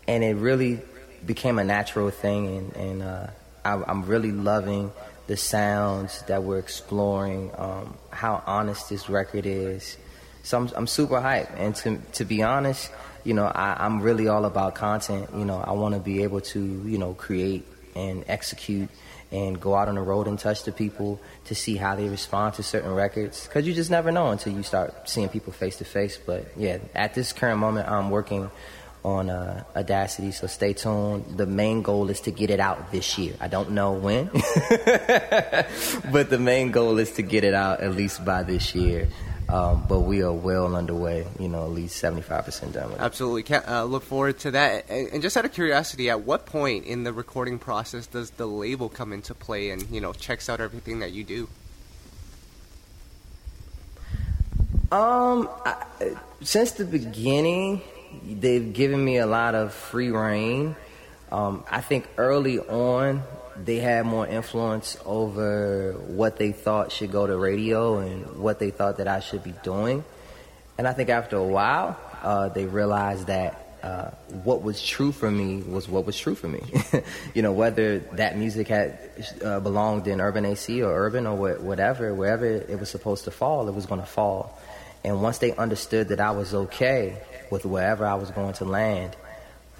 [0.06, 0.80] And it really
[1.24, 2.56] became a natural thing.
[2.56, 3.26] And, and uh,
[3.64, 4.92] I, I'm really loving
[5.26, 9.96] the sounds that we're exploring, um, how honest this record is.
[10.42, 11.54] So I'm, I'm super hyped.
[11.58, 12.90] And to, to be honest,
[13.24, 15.28] you know, I, I'm really all about content.
[15.36, 18.88] You know, I want to be able to, you know, create and execute
[19.30, 22.54] and go out on the road and touch the people to see how they respond
[22.54, 23.46] to certain records.
[23.46, 26.18] Because you just never know until you start seeing people face to face.
[26.18, 28.50] But yeah, at this current moment, I'm working
[29.04, 31.36] on uh, Audacity, so stay tuned.
[31.36, 33.34] The main goal is to get it out this year.
[33.40, 34.26] I don't know when,
[36.12, 39.08] but the main goal is to get it out at least by this year.
[39.48, 43.02] Um, but we are well underway, you know, at least 75% done with it.
[43.02, 43.44] Absolutely.
[43.44, 44.84] Ca- Uh, look forward to that.
[44.90, 48.44] And, and just out of curiosity, at what point in the recording process does the
[48.46, 51.48] label come into play and, you know, checks out everything that you do?
[54.90, 55.84] Um, I,
[56.42, 57.80] since the beginning,
[58.26, 60.76] they've given me a lot of free reign.
[61.30, 63.22] Um, I think early on,
[63.64, 68.70] they had more influence over what they thought should go to radio and what they
[68.70, 70.04] thought that I should be doing.
[70.78, 74.10] And I think after a while, uh, they realized that uh,
[74.42, 76.62] what was true for me was what was true for me.
[77.34, 78.98] you know, whether that music had
[79.44, 83.30] uh, belonged in urban AC or urban or wha- whatever, wherever it was supposed to
[83.30, 84.58] fall, it was going to fall.
[85.04, 89.16] And once they understood that I was okay with wherever I was going to land,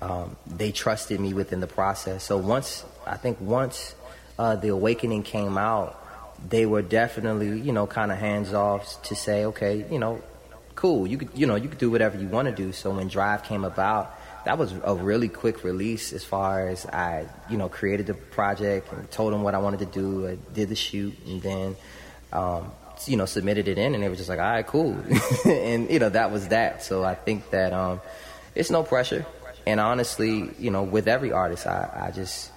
[0.01, 2.25] um, they trusted me within the process.
[2.25, 3.95] So once I think once
[4.39, 6.05] uh, the awakening came out,
[6.49, 10.23] they were definitely you know kind of hands off to say, okay, you know,
[10.75, 12.73] cool, you could you know you could do whatever you want to do.
[12.73, 17.27] So when Drive came about, that was a really quick release as far as I
[17.51, 20.69] you know created the project and told them what I wanted to do, I did
[20.69, 21.77] the shoot, and then.
[22.31, 22.73] Um,
[23.07, 24.97] you know, submitted it in, and they were just like, "All right, cool,"
[25.45, 26.83] and you know, that was that.
[26.83, 28.01] So I think that um,
[28.57, 29.25] it's no pressure,
[29.69, 32.51] and honestly, you know, with every artist, I, I just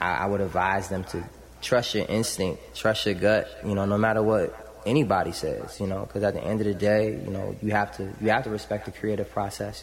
[0.00, 1.24] I, I would advise them to
[1.60, 3.48] trust your instinct, trust your gut.
[3.66, 4.54] You know, no matter what
[4.86, 5.80] anybody says.
[5.80, 8.30] You know, because at the end of the day, you know, you have to you
[8.30, 9.82] have to respect the creative process,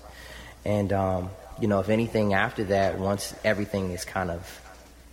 [0.63, 1.29] and um,
[1.59, 4.61] you know, if anything after that, once everything is kind of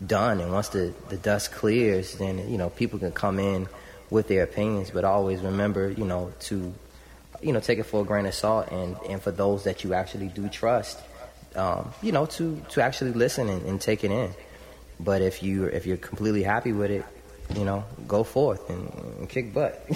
[0.06, 3.66] done, and once the the dust clears, then you know, people can come in
[4.10, 6.72] with their opinions, but always remember, you know, to
[7.42, 9.92] you know, take it for a grain of salt, and and for those that you
[9.92, 11.00] actually do trust,
[11.56, 14.34] um, you know, to to actually listen and, and take it in.
[15.00, 17.04] But if you if you're completely happy with it,
[17.56, 19.86] you know, go forth and, and kick butt.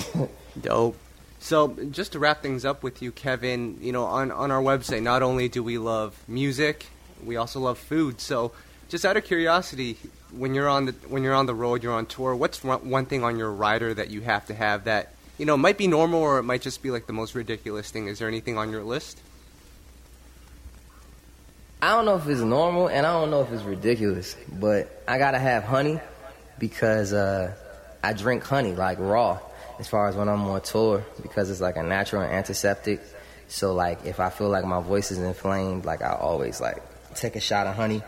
[0.60, 0.96] Dope.
[1.38, 5.02] So, just to wrap things up with you, Kevin, you know, on, on our website,
[5.02, 6.86] not only do we love music,
[7.24, 8.20] we also love food.
[8.20, 8.52] So,
[8.88, 9.98] just out of curiosity,
[10.32, 12.34] when you're on the when you're on the road, you're on tour.
[12.34, 15.56] What's one one thing on your rider that you have to have that you know
[15.56, 18.08] might be normal or it might just be like the most ridiculous thing?
[18.08, 19.20] Is there anything on your list?
[21.80, 25.18] I don't know if it's normal and I don't know if it's ridiculous, but I
[25.18, 26.00] gotta have honey
[26.58, 27.54] because uh,
[28.02, 29.38] I drink honey like raw
[29.78, 33.00] as far as when I'm on tour because it's like a natural antiseptic.
[33.48, 36.82] So like if I feel like my voice is inflamed, like I always like
[37.14, 38.02] take a shot of honey.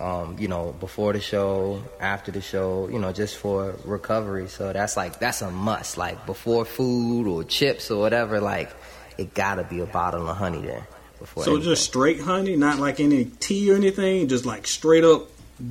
[0.00, 4.48] Um, you know, before the show, after the show, you know, just for recovery.
[4.48, 5.98] So that's like that's a must.
[5.98, 8.70] Like before food or chips or whatever, like
[9.18, 10.88] it gotta be a bottle of honey there.
[11.22, 11.70] Before So anything.
[11.70, 15.28] just straight honey, not like any tea or anything, just like straight up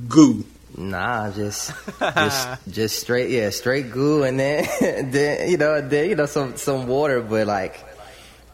[0.08, 0.44] goo.
[0.76, 4.66] Nah, just just just straight yeah, straight goo and then
[5.10, 7.84] then you know, then you know some some water, but like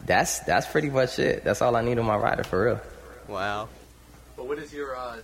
[0.04, 1.44] that's that's pretty much it.
[1.44, 2.80] That's all I need on my rider for real.
[3.28, 3.68] Wow.
[4.36, 5.18] But what is your uh,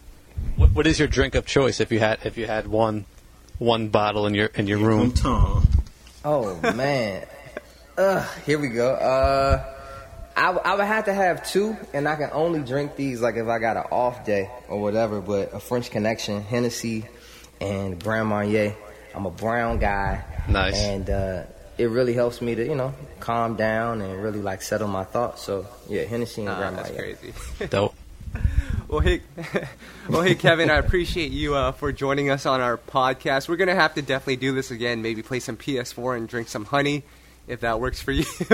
[0.56, 3.04] what, what is your drink of choice if you had if you had one
[3.58, 5.12] one bottle in your in your room?
[6.24, 7.26] Oh man.
[7.98, 8.94] uh, here we go.
[8.94, 9.73] Uh,
[10.36, 13.46] I, I would have to have two, and I can only drink these like if
[13.46, 15.20] I got an off day or whatever.
[15.20, 17.06] But a French Connection, Hennessy,
[17.60, 18.74] and Grand Marnier.
[19.14, 20.24] I'm a brown guy.
[20.48, 20.76] Nice.
[20.82, 21.44] And uh,
[21.78, 25.42] it really helps me to you know calm down and really like settle my thoughts.
[25.42, 27.16] So yeah, Hennessy and Grand that's Marnier.
[27.16, 27.66] crazy.
[27.70, 27.94] Dope.
[28.88, 29.22] Well, hey,
[30.08, 33.48] well, hey, Kevin, I appreciate you uh, for joining us on our podcast.
[33.48, 35.00] We're gonna have to definitely do this again.
[35.02, 37.02] Maybe play some PS4 and drink some honey,
[37.46, 38.24] if that works for you.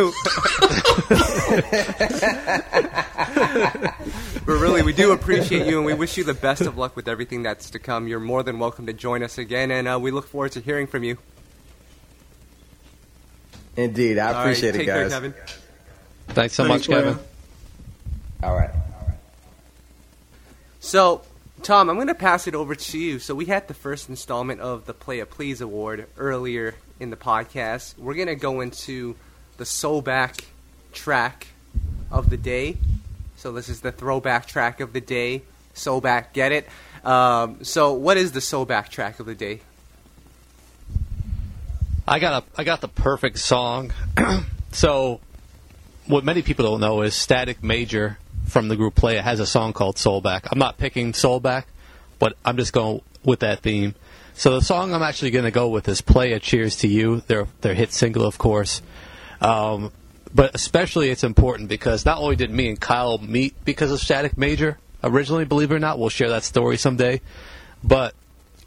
[4.47, 7.09] but really, we do appreciate you, and we wish you the best of luck with
[7.09, 8.09] everything that's to come.
[8.09, 10.87] You're more than welcome to join us again, and uh, we look forward to hearing
[10.87, 11.19] from you.
[13.77, 15.13] Indeed, I All right, appreciate take it, care, guys.
[15.13, 15.35] Kevin.
[16.29, 17.15] Thanks so Thanks, much, Kevin.
[17.15, 17.25] man.
[18.43, 18.71] All right.
[20.81, 21.23] So,
[21.63, 23.19] Tom, I'm going to pass it over to you.
[23.19, 27.99] So, we had the first installment of the Player Please Award earlier in the podcast.
[27.99, 29.17] We're going to go into
[29.57, 30.45] the Soulback
[30.93, 31.49] track
[32.11, 32.77] of the day.
[33.37, 35.43] So, this is the throwback track of the day.
[35.75, 36.69] Soulback, get it?
[37.05, 39.61] Um, so, what is the Soulback track of the day?
[42.07, 43.93] I got a I got the perfect song.
[44.73, 45.21] so,
[46.07, 49.73] what many people don't know is Static Major from the group Playa has a song
[49.73, 50.49] called Soulback.
[50.51, 51.65] I'm not picking Soulback,
[52.19, 53.95] but I'm just going with that theme.
[54.41, 57.21] So the song I'm actually going to go with is Playa Cheers to You.
[57.27, 58.81] Their their hit single, of course.
[59.43, 59.93] Um,
[60.35, 64.39] but especially it's important because not only did me and Kyle meet because of Static
[64.39, 67.21] Major originally, believe it or not, we'll share that story someday.
[67.85, 68.15] But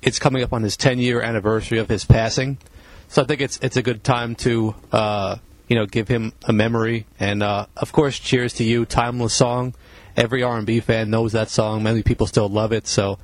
[0.03, 2.59] it's coming up on his 10 year anniversary of his passing.
[3.07, 6.53] So I think it's it's a good time to uh, you know give him a
[6.53, 9.73] memory, and uh, of course, cheers to you, timeless song.
[10.15, 11.81] Every R&B fan knows that song.
[11.81, 13.17] Many people still love it, so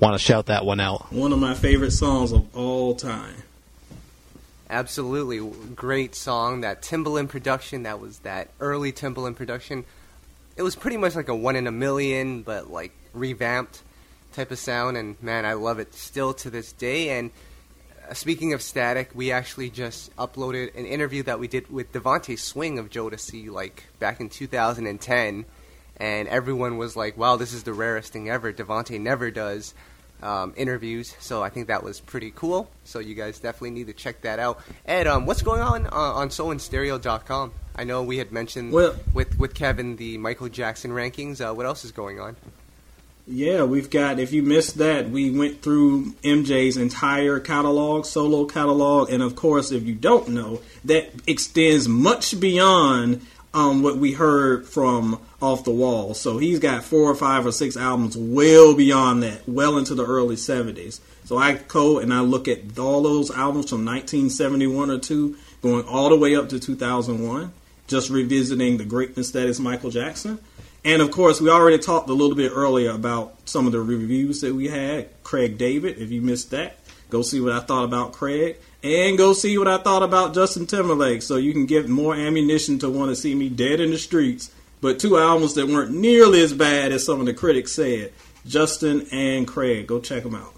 [0.00, 1.12] want to shout that one out.
[1.12, 3.34] One of my favorite songs of all time.
[4.70, 5.40] Absolutely.
[5.74, 6.60] Great song.
[6.60, 9.84] That Timbaland production, that was that early Timbaland production.
[10.56, 13.82] It was pretty much like a one in a million, but like revamped
[14.34, 14.96] type of sound.
[14.96, 17.18] And man, I love it still to this day.
[17.18, 17.30] And
[18.08, 22.38] uh, speaking of static, we actually just uploaded an interview that we did with DeVante
[22.38, 25.44] Swing of Jodeci like back in 2010.
[26.00, 28.52] And everyone was like, wow, this is the rarest thing ever.
[28.52, 29.74] DeVante never does
[30.22, 32.68] um, interviews, so I think that was pretty cool.
[32.84, 34.60] So you guys definitely need to check that out.
[34.86, 37.52] Ed, um, what's going on uh, on SoulinStereo.com?
[37.76, 41.40] I know we had mentioned Well- with with Kevin the Michael Jackson rankings.
[41.40, 42.36] Uh, what else is going on?
[43.30, 49.10] Yeah, we've got, if you missed that, we went through MJ's entire catalog, solo catalog,
[49.10, 53.20] and of course, if you don't know, that extends much beyond
[53.54, 56.14] um, what we heard from Off the Wall.
[56.14, 60.04] So he's got four or five or six albums well beyond that, well into the
[60.04, 61.00] early 70s.
[61.24, 65.86] So I go and I look at all those albums from 1971 or 2, going
[65.86, 67.52] all the way up to 2001,
[67.86, 70.38] just revisiting the greatness that is Michael Jackson.
[70.84, 74.40] And of course, we already talked a little bit earlier about some of the reviews
[74.40, 75.08] that we had.
[75.22, 76.77] Craig David, if you missed that,
[77.10, 78.58] go see what I thought about Craig.
[78.82, 82.78] And go see what I thought about Justin Timberlake so you can get more ammunition
[82.80, 84.52] to want to see me dead in the streets.
[84.80, 88.12] But two albums that weren't nearly as bad as some of the critics said
[88.46, 89.86] Justin and Craig.
[89.88, 90.54] Go check them out.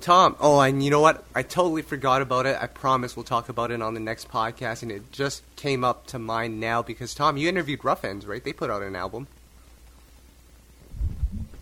[0.00, 1.24] Tom, oh, and you know what?
[1.34, 2.56] I totally forgot about it.
[2.60, 6.06] I promise we'll talk about it on the next podcast, and it just came up
[6.08, 8.42] to mind now because Tom, you interviewed Ruff Endz, right?
[8.42, 9.26] They put out an album.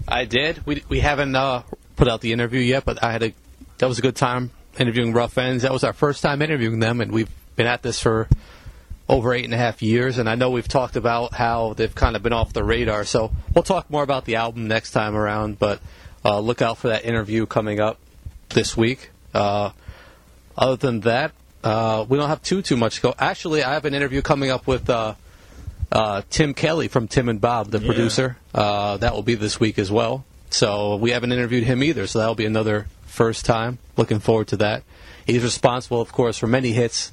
[0.06, 0.64] I did.
[0.66, 1.62] We we haven't uh,
[1.96, 3.34] put out the interview yet, but I had a
[3.78, 5.62] that was a good time interviewing Ruff Endz.
[5.62, 8.28] That was our first time interviewing them, and we've been at this for
[9.08, 10.18] over eight and a half years.
[10.18, 13.04] And I know we've talked about how they've kind of been off the radar.
[13.04, 15.58] So we'll talk more about the album next time around.
[15.58, 15.80] But
[16.24, 17.98] uh, look out for that interview coming up
[18.50, 19.10] this week.
[19.32, 19.70] Uh,
[20.56, 21.32] other than that,
[21.62, 23.14] uh, we don't have too too much to go.
[23.18, 24.88] Actually, I have an interview coming up with.
[24.90, 25.14] Uh,
[25.92, 27.86] uh, Tim Kelley from Tim and Bob, the Yeah.
[27.86, 28.36] producer.
[28.52, 30.24] Uh, that will be this week as well.
[30.56, 33.76] So we haven't interviewed him either, so that'll be another first time.
[33.98, 34.84] Looking forward to that.
[35.26, 37.12] He's responsible, of course, for many hits.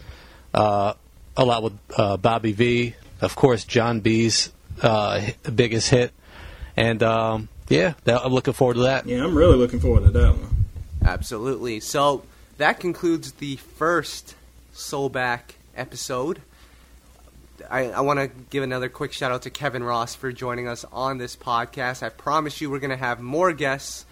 [0.53, 0.93] Uh,
[1.35, 6.13] a lot with uh, Bobby V, of course, Jon B's uh, biggest hit,
[6.77, 9.07] and um, yeah, that, I'm looking forward to that.
[9.07, 10.65] Yeah, I'm really looking forward to that one.
[11.03, 11.81] Absolutely.
[11.81, 12.23] So
[12.59, 14.35] that concludes the first
[14.73, 16.41] Soulback episode.
[17.69, 20.85] I, I want to give another quick shout out to Kevin Ross for joining us
[20.91, 22.03] on this podcast.
[22.03, 24.05] I promise you we're going to have more guests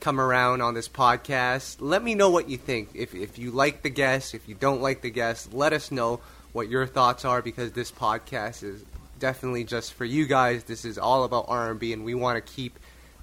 [0.00, 1.76] come around on this podcast.
[1.80, 2.90] Let me know what you think.
[2.94, 6.20] If, if you like the guests, if you don't like the guests, let us know
[6.52, 8.84] what your thoughts are because this podcast is
[9.18, 10.64] definitely just for you guys.
[10.64, 12.78] This is all about R&B and we want to keep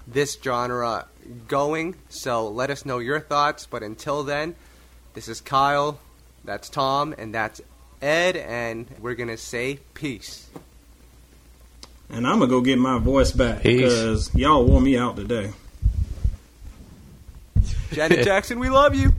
[0.06, 1.06] this genre
[1.48, 1.96] going.
[2.08, 3.66] So let us know your thoughts.
[3.66, 4.54] But until then,
[5.14, 6.00] this is Kyle
[6.44, 7.60] That's Tom, and that's
[8.04, 10.46] Ed, and we're gonna say peace.
[12.10, 13.80] And I'm gonna go get my voice back Peace.
[13.80, 15.52] because y'all wore me out today.
[17.92, 19.10] Janet Jackson, we love you.